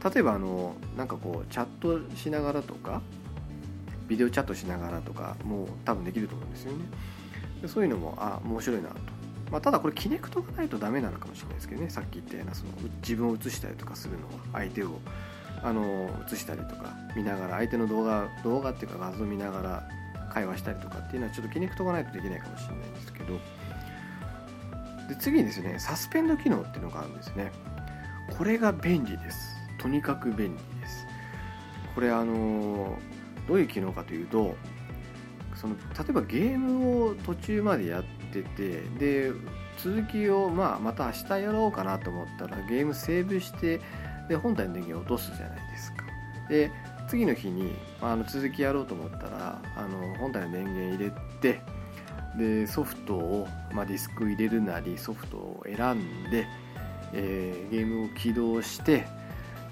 [0.00, 0.10] と。
[0.10, 3.02] 例えばあのなんかこうチャットしながらとか
[4.12, 6.84] ビデオチャットしながらとかもう多分できると思うんですよね。
[7.62, 8.96] でそういうのもあ面白いなと、
[9.50, 11.88] まあ、ただこれキネクトがないとダメなのかもしれないですけどね。
[11.88, 15.00] さっき言ったようなその自分を映したりとかするのは相手を
[15.62, 19.88] あの映したりとか見ながら相手の動画動画っていうか画像見ながら
[20.30, 23.38] 会話したりとかっていうのはちょっとキネクトがないとできないかもしれないんですけど。
[25.08, 27.50] で次にですねサスペンド機能っていうのがあるんですね。
[28.36, 29.56] これが便利です。
[29.78, 31.06] とにかく便利です。
[31.94, 32.98] これあの
[33.48, 34.56] どういう機能かというと
[35.54, 35.80] その例
[36.10, 39.32] えばゲームを途中までやっててで
[39.78, 43.80] 続きを、まあ、また明日やろうかなと思ったらゲームセーブして
[44.28, 46.04] で本体の電源を落とすじゃないですか。
[46.48, 46.70] で
[47.08, 51.60] 次の日に、まあ、の続きやろうと思ったらあの本体の電源入れて
[52.36, 56.46] でソフトを、まあ、ディスク入れるなりソフトを選んで、
[57.12, 59.06] えー、ゲームを起動して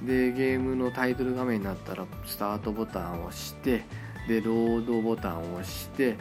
[0.03, 3.85] でゲームのタイトル画面になったらスタートボタンを押して
[4.29, 6.17] でロードボタンを押して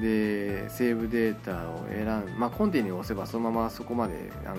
[0.00, 4.56] でセーブデータを選んまあコンティニューを押せばそのままそこまであの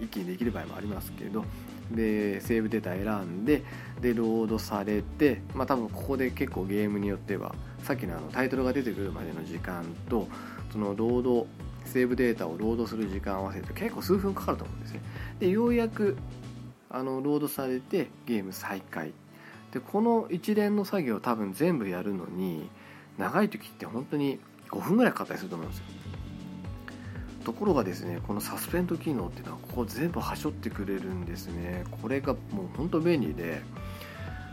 [0.00, 1.44] 一気にできる場合もありますけど
[1.90, 3.62] でセーブデータ選んで
[4.00, 10.28] でロードされてまあ多分ここで結構ゲームによってはさっきのあのタイトルが出てくるまでの時間と
[10.72, 11.46] そのロード
[11.84, 15.00] セーブデータをロードする時間を合わせると結構数分かかると思うんですね。
[15.40, 16.16] でようやく
[16.92, 19.12] あのロードされてゲーム再開。
[19.72, 22.68] でこの一連の作業を多分全部やるのに
[23.16, 24.38] 長い時って本当に
[24.70, 25.84] 5分ぐらいかかったりすると思うんですよ。
[27.44, 31.84] ところがですねこのサスペンド機能っていうのはここ全部はしょってくれるんですね。
[32.02, 33.62] これがもう本当便利で、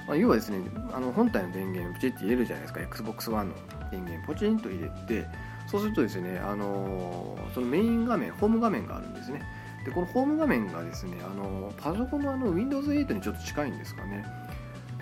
[0.08, 0.60] まあ、要はですね
[0.94, 2.82] あの本体の電源プチって入れるじゃないですか。
[2.82, 3.56] XBOX ONE の
[3.92, 5.28] 電源ポチンと入れて
[5.68, 9.44] そうするとですね、あのそのメイン画面ホーム画面があるんですね。
[9.86, 14.26] でこのホーム画面がですね、あのパソコンのあの Windows 8にちょっと近いんですかね。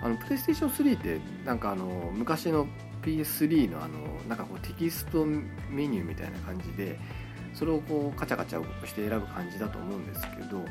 [0.00, 2.66] あのプレイステーション3ってなんかあの昔の
[3.02, 3.98] PS3 のあの
[4.28, 6.98] なんかこうテキストメニューみたいな感じで
[7.54, 10.64] それをこうカチャカチャして選ぶ感じだと思うんですけど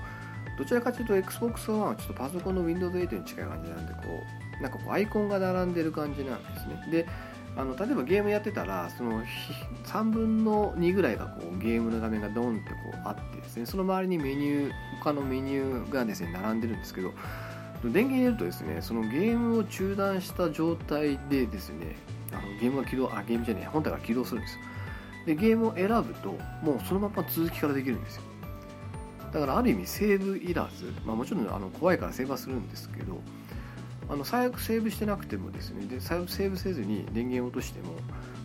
[0.58, 3.99] どちらかというと XBOX One はちょっとパソコンの Windows 8に近い感じなんでこ
[4.60, 6.88] うなんかこうアイコンが並んでる感じなんですね。
[6.91, 7.08] で
[7.58, 9.24] あの例えばゲームやってたらその
[9.86, 17.12] 3分の2ぐらいがこうゲームの画面がドンってこうあってですねその周りにメニュー他のメニューがですね並んでるんですけど
[17.84, 21.95] 電源入れるとですねそのゲームを中断した状態でですね
[22.32, 24.62] あのゲームが起動あゲームじゃねえ本体が起動するんですよ。
[25.26, 28.22] でゲームを選ぶともうそのまま続きからできるんですよ。
[29.34, 33.20] だからある意味セーブいらず、まあ、もちろんあの怖いからセーブはするんですけど
[34.10, 37.93] あの最悪セーブしてなくてもですねでセーブせずに電源を落としても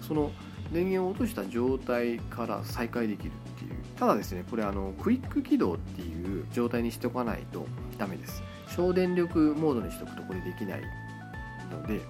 [0.07, 0.33] その
[0.73, 3.71] 電源を落とした状態から再開できるっていう。
[3.97, 7.67] ただですねこれあのクイック起動っていう状態にしておかないと
[7.99, 8.43] ダメです。
[8.75, 10.83] 省電力モードにしておくとこれできない
[11.71, 12.01] ので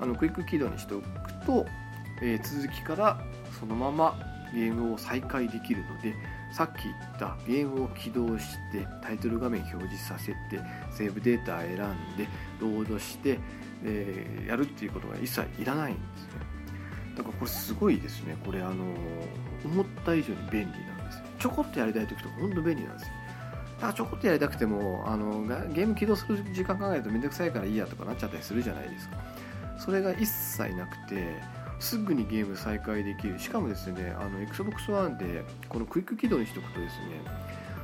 [0.00, 1.06] あのクイック起動にしておく
[1.46, 1.66] と、
[2.22, 3.20] えー、続きから
[3.58, 4.18] そのまま
[4.54, 6.14] ゲームを再開できるので
[6.52, 10.36] さっき言ったゲームを起動してタイトル画面表示させて
[10.90, 11.76] セーブデータ選ん
[12.16, 12.28] で
[12.60, 13.38] ロードして、
[13.84, 16.50] えー、やるっていうことが一切いらないんですね
[17.16, 18.36] だからこれすごいですね。
[18.44, 18.84] これあの
[19.64, 23.14] 思った以上に便利なんですちょこっとやりたい時とか本当便利なんですよ。
[23.74, 25.42] だからちょこっとやりたくてもあの
[25.72, 29.16] ゲーム起動する時間考えるとめんどくさいからいいやとかなっちゃったりするじゃないですか。
[29.78, 31.34] それが一切なくて
[31.80, 33.38] すぐにゲーム再開できる。
[33.38, 37.22] しかもですねあの XBOX ONE でこのクイック起動にしておくとですね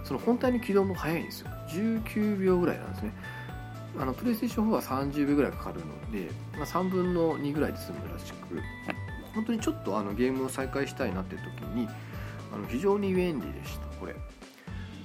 [0.05, 1.51] その本体の起動も早いんですよ。
[1.69, 3.13] 19秒ぐらいなんですね。
[3.99, 8.61] あのプレイステーション4は30秒ぐらいかかるので、まあ、3分の2ぐらいで済むらしく
[9.35, 11.89] 本当にちょっとあのゲームを再開したいなっていう時に
[12.53, 14.15] あの非常に便利でしたこれ。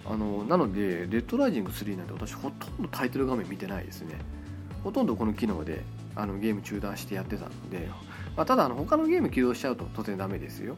[0.04, 4.16] あのなのでレッドライジング3なんて私ほとんどタイトル画面見てないですね。
[4.84, 5.84] ほとんどこの機能で
[6.16, 7.90] あのゲーム中断してやってたので
[8.36, 10.78] まあ、ただあの他のゲーム起動しちゃうと当然ダメですよ。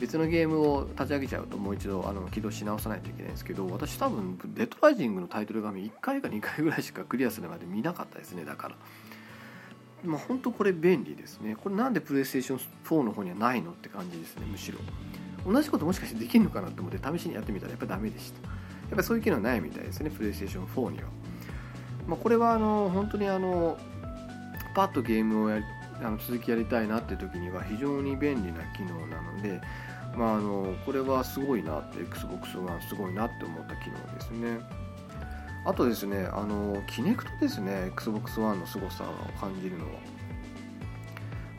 [0.00, 8.74] 別のゲームを立ち上げちゃうともう一度あの起動し直さないといけないんですけど私多分デッドライジングのタイトル画面1回か2回ぐらいしかクリアするまで見なかったですねだから。
[10.04, 11.54] まあ本当これ便利ですね。
[11.54, 14.78] これなんでプレイステーション4の方にはないのって感じですねむしろ。
[15.46, 18.48] 同じこともしかしてできるのかなと思って試しにやってみたらやっぱダメでした。
[18.48, 21.04] やっぱそういう機能ないみたいですねプレイステーション4には。
[22.08, 23.78] まあ、これはあの本当にあの
[24.74, 25.62] パッとゲームをや
[26.04, 29.60] あの続きやりたいなって時には非常に便利な機能なので、
[30.16, 34.58] まあ、あのこれはすごいなって XBOX はすごいなって思った機能ですね。
[35.64, 39.90] あとですねあのキネクトですね XBOX ONE の凄さを感じるのは。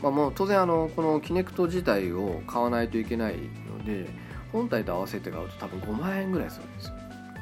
[0.02, 4.10] まあ、もう当然あのこのキネクト自体を買わないといけないので
[4.52, 6.94] 本体と合わせて買うと多分5万円ぐらいするんですよ。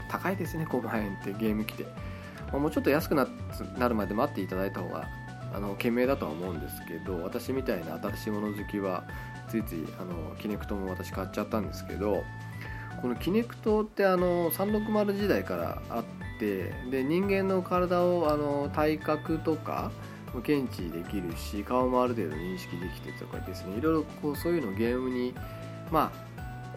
[0.09, 1.85] 高いですね5万円ってゲーム機で、
[2.53, 3.25] ま、もうちょっと安くな
[3.89, 5.07] るまで待っていただいた方が
[5.53, 9.03] あの賢明だとは思うんですけど私みたいな新しいもの好きは
[9.49, 12.23] ついついあのキネクトも私買っちゃったんですけど
[13.01, 16.03] このキネクトってあの360時代からあっ
[16.39, 19.91] てで人間の体をあの体格とか
[20.43, 25.33] 検知できるし顔もある程度認識できてとかですねいろいろこうそういうのをゲームに
[25.91, 26.11] ま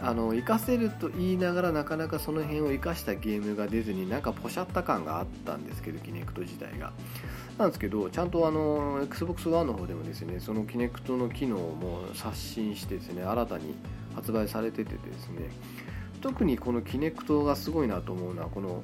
[0.01, 6.93] ああの活かせると言いながらなかなかその辺を生かしたゲームが出ずになんかポシャった感があったんですけどキネクト自体が。
[7.59, 13.75] なんですけどちゃんとあの XBOX ONE の方でもですねそのキネクトの機能も刷新してですね新たに
[14.15, 15.51] 発売されててですね
[16.21, 18.83] 特にこのキネクトがすごいなと思うのはこの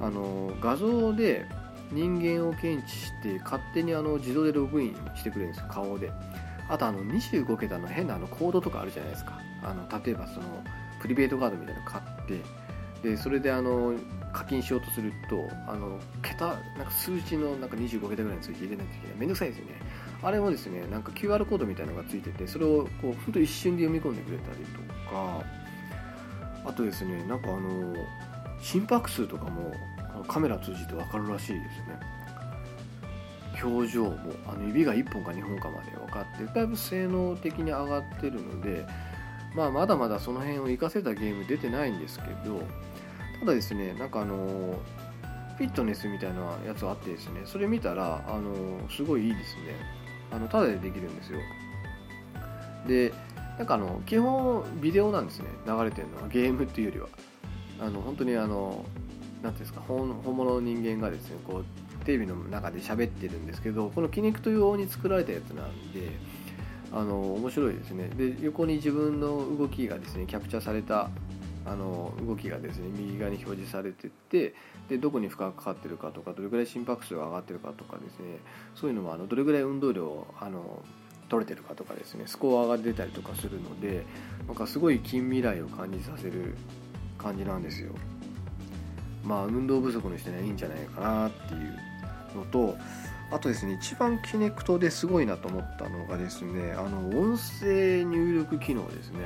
[0.00, 1.44] あの画像で
[1.90, 6.10] 人間を検知して勝手にあの自動でログインしてくれるんですよ顔で。
[6.70, 9.40] あとあの25桁の変なあのコードとかあるじゃないですか。
[9.62, 10.62] あの例えばその
[11.00, 12.42] プリペイトカードみたいなの買って
[13.02, 13.94] でそれであの
[14.32, 19.16] 課金しようとするとあの桁なんか数字のなんか25桁ぐらいの数字入れないといけない。
[19.18, 19.72] めんどくさいですよね。
[20.22, 24.80] あれもですねなんか QR コードみたいなのがついててそれをこう本当一瞬で読み込んでくれたりと
[25.10, 25.44] か
[26.64, 27.94] あとですねなんかあの
[28.60, 29.72] 心拍数とかも
[30.26, 32.18] カメラ通じて分かるらしいですね。
[33.60, 34.16] 表情も
[34.46, 38.86] あの指が1本か2本かまで分かってだいぶ性能的に上がってるので
[39.54, 42.62] まあ、まだまだその辺を活かせたゲーム出てないんですけど
[43.40, 44.78] ただですねなんかあの
[45.56, 48.54] フィットネスみたいなやつがあってですねそれ見たらあの
[48.90, 49.74] すごいいいですね。
[50.30, 51.38] あのただでできるんですよ。
[52.86, 53.12] で
[53.56, 57.08] なんかあの基本ビデオなんですね流れてるのはゲームっていうよりは。
[57.80, 58.84] あの本当にあの
[59.42, 66.10] 何ていうんですか本物の人間がですねこうテレビの中で喋ってるんですけどこのキネクト用に作られたやつなんで
[66.92, 68.08] あの面白いですね。
[68.16, 71.10] で横に自分の動きがですねキャプチャーされた
[71.68, 74.54] あの動きがですね右側に表示されてて
[74.88, 78.38] でどこに負荷がかかってるかとかどれぐらい心拍数が上がってるかとかですね
[78.74, 80.82] そういうのもあのどれぐらい運動量あの
[81.28, 84.04] 取れてるかとかですねスコアが出たりとかするので
[84.46, 86.56] なんかすごい近未来を感じさせる
[87.18, 87.92] 感じなんですよ。
[89.24, 91.76] まあ運動不足の人にはいいんじゃないかなっていう
[92.34, 92.76] のと
[93.30, 99.18] あとですね一番キネクトですごいなと思ったのがですねあの音声入力機能ですね。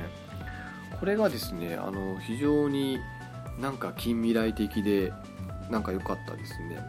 [0.99, 2.99] これがですねあの非常に
[3.59, 5.13] なんか近未来的で
[5.69, 6.79] なんか良かったですね。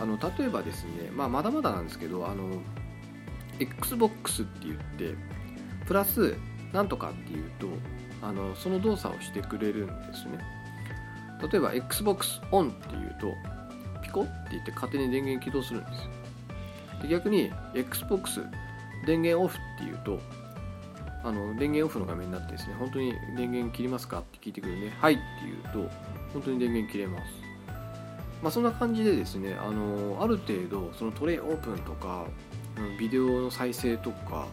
[0.00, 2.60] あの例えばですね、まあ、まだまだなんですけどあの
[3.60, 5.14] XBOX って言って
[5.86, 6.36] プラス
[6.72, 7.68] なんとかっていうと
[8.20, 10.38] あのその動作をしてくれるんですね。
[11.52, 13.34] 例えば XBOX ON っていうと
[14.02, 16.10] ピコって言って勝手に電源起動するんですよ。
[17.02, 18.44] で逆に XBOX
[19.06, 20.20] 電源オフっていうと
[21.24, 25.22] あの電源オフの画面になってですね本当に電源切りますかって聞いてくるねはいって
[25.72, 25.90] 言うと
[26.32, 27.52] 本当に電源切れます。
[28.42, 32.26] まあそんな感じでですねあのある程度そのトレイオープンとか
[32.98, 34.46] ビデオの再生とか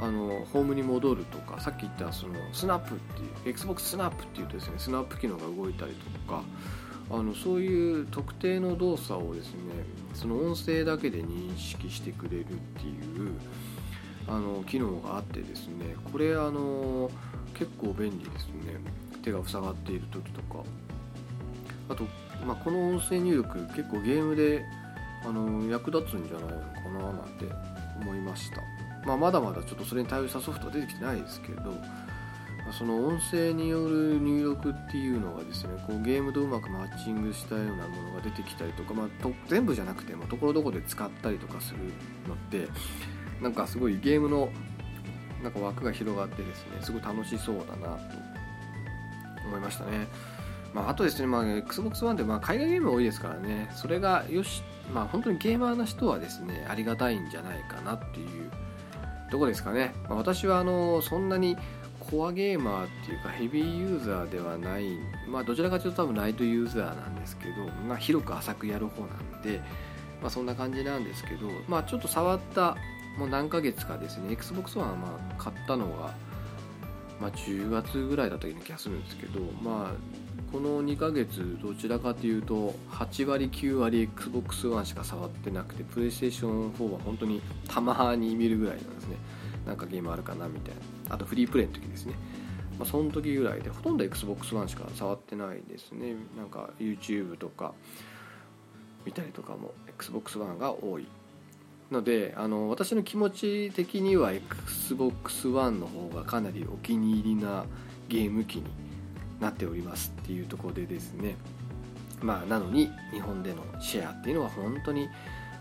[0.00, 6.42] あのホームに戻るとかさっき言ったそのスナップっていう XBOX スナップっていうとですねスナップ機能が動いたりとか
[7.10, 9.60] あのそういう特定の動作をですね
[10.12, 12.90] その音声だけで認識してくれるってい
[13.26, 13.32] う
[14.28, 17.10] あの機能があってですねこれあの
[17.54, 18.80] 結構便利ですね。
[19.22, 20.62] 手が塞がっている時とか。
[21.88, 22.04] あと、
[22.44, 24.64] まあ、この音声入力結構ゲームで
[25.24, 27.44] あの役立つんじゃないのかななんて
[28.00, 28.60] 思いました、
[29.06, 31.72] まあ、まだまだちょっとそれに対応したソフトは出てきてないですけど
[32.76, 41.78] その音声による入力っていうのがですねこうゲームとうまくマッチングしたようなものが出てきたりとか、まあ、と全部じゃなくてもところどころで使ったりとかする
[42.28, 42.68] のって
[43.40, 44.50] なんかすごいゲームの
[45.42, 48.16] なんか枠が広がってですねすごい楽しそうだなと
[49.46, 50.08] 思いましたね。
[50.74, 58.50] まあ、あとですね、まあ、Xbox One でまあ海外ゲーム多いですからね、それがよし、まあ、本当にゲーマーな人はですね、ありがたいんじゃないかなっていう
[59.30, 59.94] とこですかね。
[60.08, 61.56] まあ、私はあのそんなに
[62.10, 64.84] コアゲーマーっていうかヘビーユーザーではない、
[65.28, 67.54] まあ、どちらかというと多分ライトユーザーなんですけど、
[67.88, 69.60] まあ、広く浅くやる方なんで、
[70.20, 72.76] まあ、そんな感じなんですけど、まあ、ちょっと触った
[73.18, 74.32] もう何ヶ月かですね。
[74.32, 76.14] XBOX はまあ買ったのが、
[77.20, 89.16] まあ、10月ぐらいだったような気がするんですけどまあこの2ヶ月どちらかというと8割9割 XBOX One しか触ってなくて PlayStation4 は本当にたまに見るぐらいなんですね。
[89.66, 90.74] なんかゲームあるかなみたい
[91.08, 91.14] な。
[91.14, 92.14] あとフリープレイの時ですね。
[92.78, 96.14] まあ、その時ぐらいでほとんど XBOX One しか触ってないですね。
[96.36, 97.74] なんか YouTube とか
[99.04, 101.06] 見たりとかも XBOX One が多い。
[101.90, 107.64] のであの私の気持ち的には XBOX One の方がかなりお気に入りな
[108.08, 108.64] ゲーム機に
[109.40, 111.36] なっておりますっていうところでですね。
[112.20, 115.08] まあなのに日本でのシェアっていうのは本当に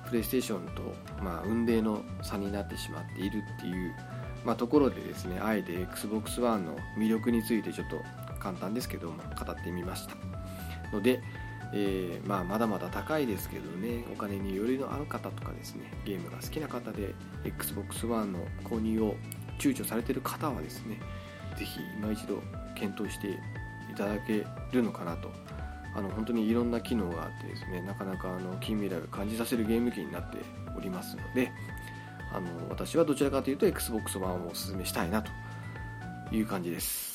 [0.07, 0.81] プレイステーションと、
[1.21, 3.93] まあ、運命の差になってしまっているっていう、
[4.45, 7.99] まあ、ところでですねあえて XBOX One の魅力についてちょっと
[8.39, 10.15] 簡単ですけども語ってみました。
[10.93, 11.21] ので
[11.77, 19.15] えー、まあ、まだまだ高いですけどねお金に余裕のある方とかですねゲームが好きな方で XBOX ONE の購入を
[19.59, 20.99] 躊躇されてる方はですね
[21.57, 22.41] 是非今一度
[22.75, 25.29] 検討していただけるのかなと。
[25.97, 30.39] あの本当にいろんな機能があってですねなかなかあの近未来を感じさせるゲーム機になって
[30.77, 31.53] おりますので
[32.33, 35.31] あの私はどちらかというと XBOX ONE をおすすめしたいなと
[36.35, 37.14] いう感じです。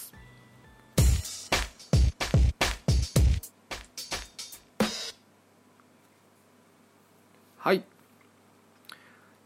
[7.63, 7.85] はい。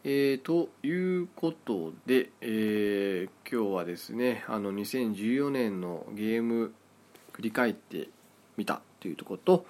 [0.04, 6.72] えー、ということで、えー、今日はですね、あの2014年のゲーム
[7.32, 8.10] 振り返って
[8.56, 9.66] みたというとこと、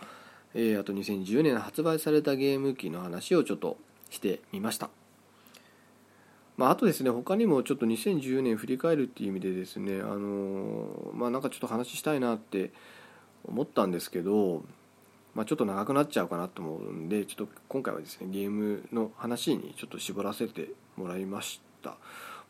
[0.53, 3.79] えー、あと2010年発売されたゲーム機の話をちょっと
[4.11, 4.91] してみました。
[6.59, 12.73] まあ、あとですね、他にもちょっと2014年振り返るっていう意味でですね、あのまあ、なんかちょっと話したいなって
[13.47, 14.65] 思ったんですけど、
[15.35, 21.97] まあ、ちょっと長くなっちゃうかなと思うんでちょっと今回はですねゲームの話にちょっと絞らせてもらいました、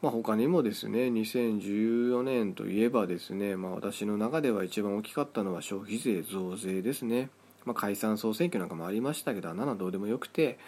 [0.03, 7.31] まあ、他にもですね2014年といえばですね、まあ、私の中では一番大きかったのは消費税増税ですね、
[7.65, 10.59] まあ、解散総選挙なんかもありましたけどあんなのどうでもよくて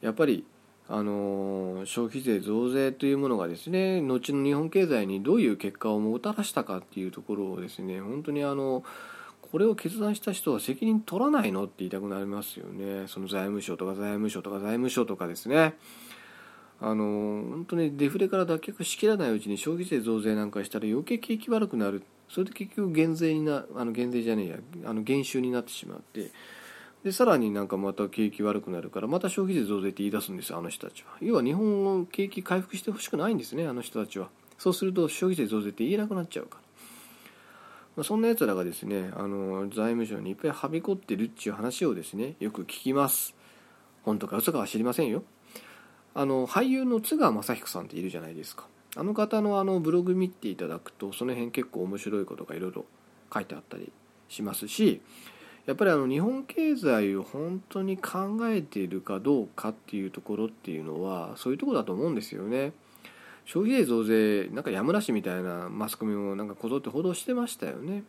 [0.00, 0.44] やっぱり
[0.88, 8.84] あの消費税増税というものがですね後の日本経済にどういう結果をもたらしたかっていうところをですね本当にあの
[9.56, 13.08] これを決断した人は責任取らないのって言いたくなりますよね。
[13.08, 15.76] その財務省とか財務省とか財務省とかですね。
[16.78, 22.02] あの本当にデフレから脱却しきらないうちに消費税増税なんかしたら余計景気悪くなる。
[22.28, 24.56] それで結局減税になあの減税じゃねえや。
[24.84, 26.32] あの減収になってしまって。
[27.02, 31.16] でさらになんかまた景気悪くなるからまた消費税増税って言い出すんですよあの人たちは。
[31.22, 34.28] 要は日本の景気回復してほしくないんですねあの人たちは。
[34.58, 36.65] そうすると消費税増税って言えなくなっちゃうから、
[37.96, 43.34] まあ、そんなやつらがですねあの財務省にいっぱいはびこってるっていう話をですねよく聞きます。
[44.04, 45.22] 本当か嘘かは知りませんよ。
[46.14, 48.66] あの俳優の津川雅彦さんっているじゃないですか。
[48.96, 52.84] あの方のあのブログ見ていただくとその辺結構面白いことがいろいろ
[53.32, 53.92] 書いてあったり
[54.28, 55.02] しますし
[55.66, 62.72] やっぱりあの日本経済を本当に考えているかどうかっていうところっていうのはそういうところだと思うんですよね。
[63.46, 68.04] 消費税増税なんかやむなしみたいなマスコミもなんかこぞって報道してましたよね。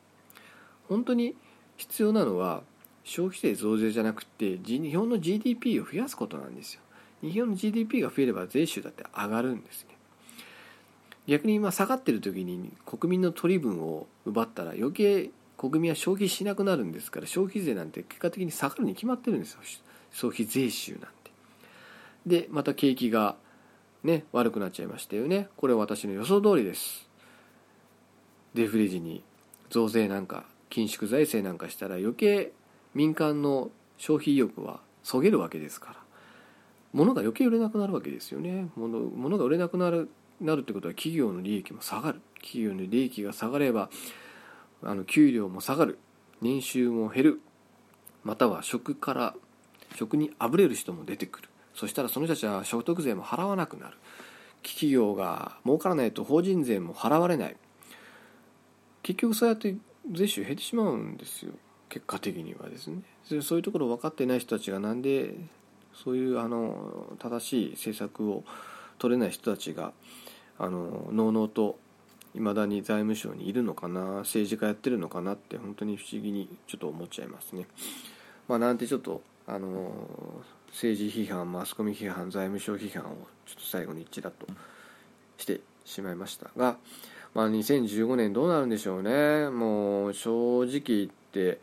[0.89, 1.35] 本当に
[1.77, 2.64] 必要なのは
[3.03, 6.81] 消費税増税じゃなくて日本の GDP を増やすことなんですよ。
[7.22, 9.95] 日本の GDP が増えれば税収だって上がるんですね
[11.27, 19.59] 逆に今下がってる時に国民の取り分を奪ったら余計国民は消費しなくなるんですから消費税なんて結果的に下がるに決まってるんですよ
[20.11, 21.07] 消費税収なんて
[22.26, 23.35] でまた景気が
[24.03, 25.49] ね悪くなっちゃいましたよね。
[25.57, 27.10] これは私の予想通りです。
[28.53, 29.24] デフレ時に
[29.69, 32.52] 増税なんか緊縮財政なんかしたら余計
[32.94, 35.95] 民間の消費意欲はそげるわけですから。
[36.94, 38.69] 物が余計売れなくなるわけですよね。
[38.76, 40.10] 物物が売れなくなる
[40.40, 42.22] なるってことは企業の利益も下がる。
[42.36, 43.90] 企業の利益が下がれば
[44.84, 45.99] あの給料も下がる。
[46.41, 47.41] 年収も減る。
[48.24, 49.36] または職から
[49.95, 51.49] 職にあぶれる人も出てくる。
[51.77, 53.97] そしたらその人たちは所得税も払わなくなる。
[54.63, 57.55] 企業が儲からないと法人税も払われない。
[59.03, 59.75] 結局そうやって
[60.11, 61.53] 税収減ってしまうんですよ。
[61.87, 63.03] 結果的にはですね。
[63.41, 65.35] そういうところ分かってない人たちがなんで
[65.93, 68.43] そういうあの正しい政策を
[68.97, 69.93] 取れない人たちが
[70.57, 71.77] あののうのうと
[72.33, 77.67] いまだに財務省にいるのかな政治家やってるのかなって本当に不思議にちょっと思っちゃいますね。
[78.47, 79.91] まあ、なんてちょっとあの
[80.77, 83.15] 政治批判マスコミ批判財務省批判を
[83.47, 84.45] ちょっと最後に一らと
[85.39, 86.77] してしまいましたが、
[87.33, 91.59] まあ、2015年どうなるんでしょうねもう正直言って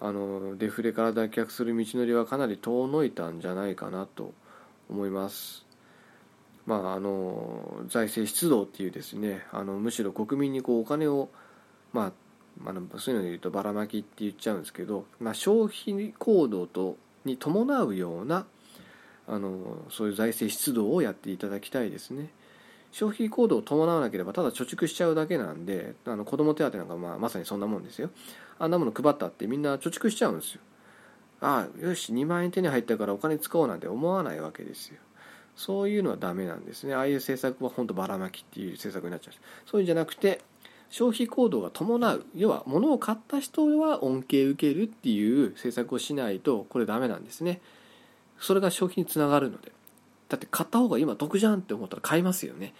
[0.00, 4.32] あのデフレから脱却する道のりはかなり遠のいたんじゃないかなと
[4.88, 5.66] 思います。
[6.64, 11.28] まあ、あの財政出動っていうですねあのむしろ国民にこうお金を、
[11.92, 12.12] ま
[12.64, 16.96] あ、あのそういうので言うとばらまきって言っちゃうんですけど、まあ、消費行動と
[17.26, 18.46] に伴うような
[19.26, 22.30] あのそういう財政出動をやっていただきたいですね。
[22.92, 28.10] 消費行動を伴わなければただ貯蓄しちゃうだけなんであの子ども手当なんかまあまさにそんなもんですよ。
[28.58, 30.60] あんなもの配ったってみんな貯蓄しちゃうんですよ。
[31.40, 34.98] ああよし2万円手に入ったからお金使おうなんて思わないわけですよ。
[35.56, 36.94] そういうのはダメなんですね。
[36.94, 39.34] ああいう政策は本当ばらまきっていう政策になっちゃう。
[39.66, 40.40] そういうんじゃなくて
[40.90, 47.60] 消費行動が伴う要は物を買った人は恩恵受けるっていう政策をしないとこれダメなんですね。
[48.44, 49.72] それが消費につながるので。
[50.28, 52.74] だって買った方が今得じゃんって思ったら買いますよね。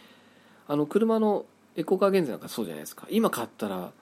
[0.66, 1.44] あの車の
[1.76, 3.06] エコカー減税なんかそうじゃないですか。
[3.10, 3.92] 今買ったら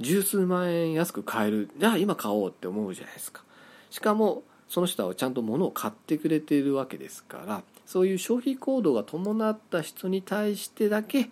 [0.00, 1.70] 十数万円安く買える。
[1.76, 3.42] じゃあ今買おうって思うじゃないですか。
[3.90, 7.62] しかもその人はちゃんと物を買ってくれているわけですから。
[7.86, 11.30] そういう消費行動が伴った人に対してだけ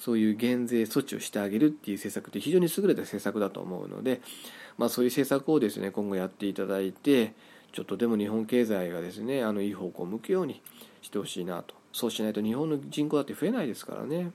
[0.00, 4.20] そういう減税措置をしてあげるっていう政策って非常に優れた政策だと思うので、
[4.78, 7.34] まあ、そういう政策をですね今後やっていただいて
[7.72, 10.62] ちょっとでも日本経済がですねあのいい方向を向くように
[11.00, 11.74] してほしいなと。
[11.92, 14.30] そうしないと日本の人口だって増えないですからね。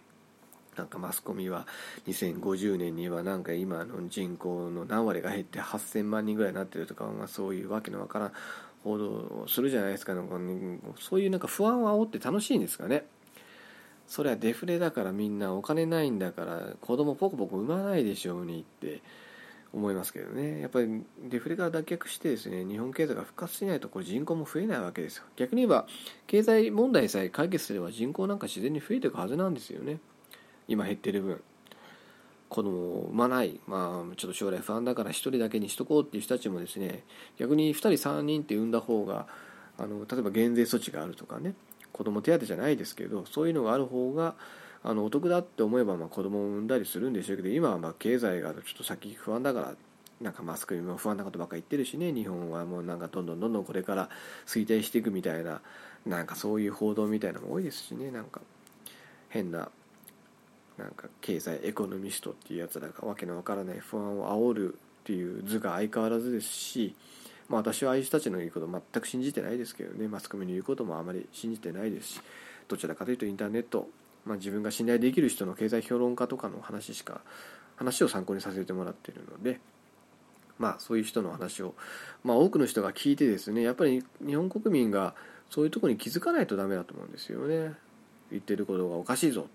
[0.75, 1.65] なんかマスコミは
[2.07, 8.31] 2050年にはなんか今の人口の何割が減って8000万人ぐらいになってるとか、まあ、そういうわけのわからん
[8.83, 10.21] 報道をするじゃないですか、ね、
[10.99, 13.05] そういうなんか不安を煽って楽しいんですかね。
[14.07, 19.01] それはデフレだからみんなお金ないんだから子供ポコポコ産まないでしょうにって。
[19.73, 20.61] 思いますけどね。
[20.61, 25.23] やっぱりデフレから脱却してですね日本経済が復活しないとこれ人口も増えないわけですよ。
[25.35, 25.87] 逆に言えば
[26.25, 29.99] 経済問題さえ解決すれば人口なんか自然に増えていくはずなんですよね。
[30.67, 31.41] 今減ってる分。
[32.49, 37.03] 子供を産まない、まあ、ちょっと将来不安だから1人だけにしとこうっていう人たちもですね
[37.37, 39.27] 逆に2人3人って産んだ方が
[39.77, 41.55] あの例えば減税措置があるとかね
[41.91, 44.35] 子供手当じゃないですけどそういうのがある方が
[44.89, 49.73] あのお得だって思えばまあ子供を産んだりするんでしょうけど今はまあ経済がちょっと先不安だから
[50.21, 54.09] なんかマスコミも不安なことばっか言ってるしね日本はもうなんかどんどんどんどんこれから
[54.45, 55.59] 衰退していくみたいな
[56.05, 58.39] なんかそういう報道みたいなのも多いですしねなんか
[59.27, 59.69] 変な
[60.77, 66.95] なんか経済エコノミストっていうやつらがわけのわからない不安を煽るっていう図が相変わらずですし、
[67.49, 72.21] まあ、私はああいう人たちの言うこと全く信じてないですけどねマスコミの言うこともあまり信じてないですし
[72.69, 73.89] どちらかというとインターネット
[74.27, 77.21] まあ、自分が信頼できる人の経済評論家とかの話しか
[77.77, 79.59] 話を参考にさせてもらっているので、
[80.59, 81.73] まあ、そういう人の話を、
[82.23, 85.15] まあ、多くの人が聞いてですねやっぱり日本国民が
[85.49, 87.73] そういうところに気づかないとダメだと思うんですよね。
[88.31, 89.47] 言ってることがおかしいぞ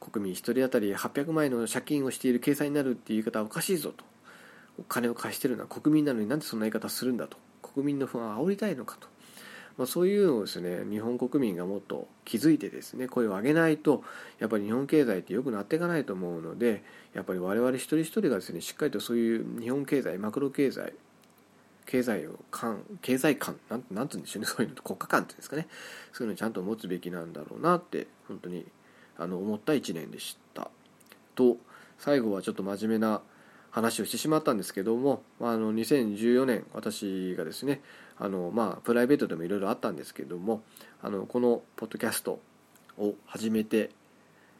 [0.00, 0.10] と。
[0.10, 4.04] 国民1人当たり800万円の借金をしている計算になるっていう言い方はおかしいぞと。
[4.78, 7.36] お金を貸してるのは国民なのになんでそんな言い方するんだと。
[7.62, 9.08] 国民の不安を煽りたいのかと。
[9.78, 14.02] まあ、そういうのをですね日本国民がもっと気づいてですね声を上げないと
[14.38, 16.82] やっぱり日本経済って良くなっていかないと思うので
[17.14, 20.94] やっぱり我々一人一人がですねしっかりとそういう日本経済マクロ経済
[21.84, 25.68] 経済を観経済観なんなんて言うんでしょうねそういうの国家観っていうんですかね
[26.12, 28.66] そういうのをちゃんと持つべきなんだろうなって本当に
[29.18, 30.70] あの思った1年でした。
[31.34, 31.56] と
[31.98, 33.22] 最後はちょっと真面目な
[33.70, 37.82] 話をしてしまったんですけども、まあ、あの2014年私がですね
[38.18, 40.62] あの、まあ、プライベートでもいろいろあったんですけども
[41.02, 42.40] あのこのポッドキャスト
[42.98, 43.90] を始めて、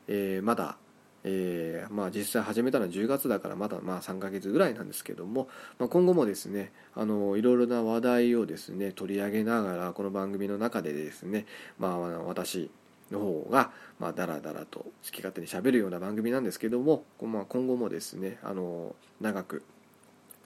[0.08, 0.76] えー、まだ、
[1.24, 11.46] えー、まあ、実際始めたのは10月だからまだまあ3ヶ月ぐらいなんですけども、まあ、今後もですねあのいろいろな話題をですね取り上げながらこの番組の中でですね、
[11.78, 12.70] まあ、私
[13.10, 19.62] の方が、まあ、だらだらと好き勝手にしゃべるような番組なんですけども、まあ、今後もですねあの長く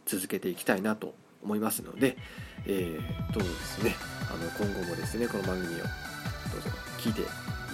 [0.06, 2.16] 続けていきたいなと思いますので、
[2.66, 3.94] えー、どうぞですね
[4.28, 7.22] あの今後もですねこの番組をどうぞ聞いて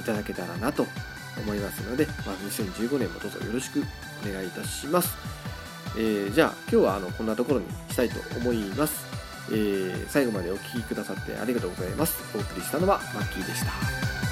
[0.00, 0.86] いただけたらなと
[1.38, 3.82] 思いますので、まあ、2015年もどうぞよろしく
[4.28, 5.16] お願いいたします、
[5.96, 9.16] えー、じゃあ今日はあのこんなところにしたいと思います
[9.48, 12.18] えー、最後までお聴きくださってありがとうございます。
[12.36, 14.25] お送りしたのはマッキーでした。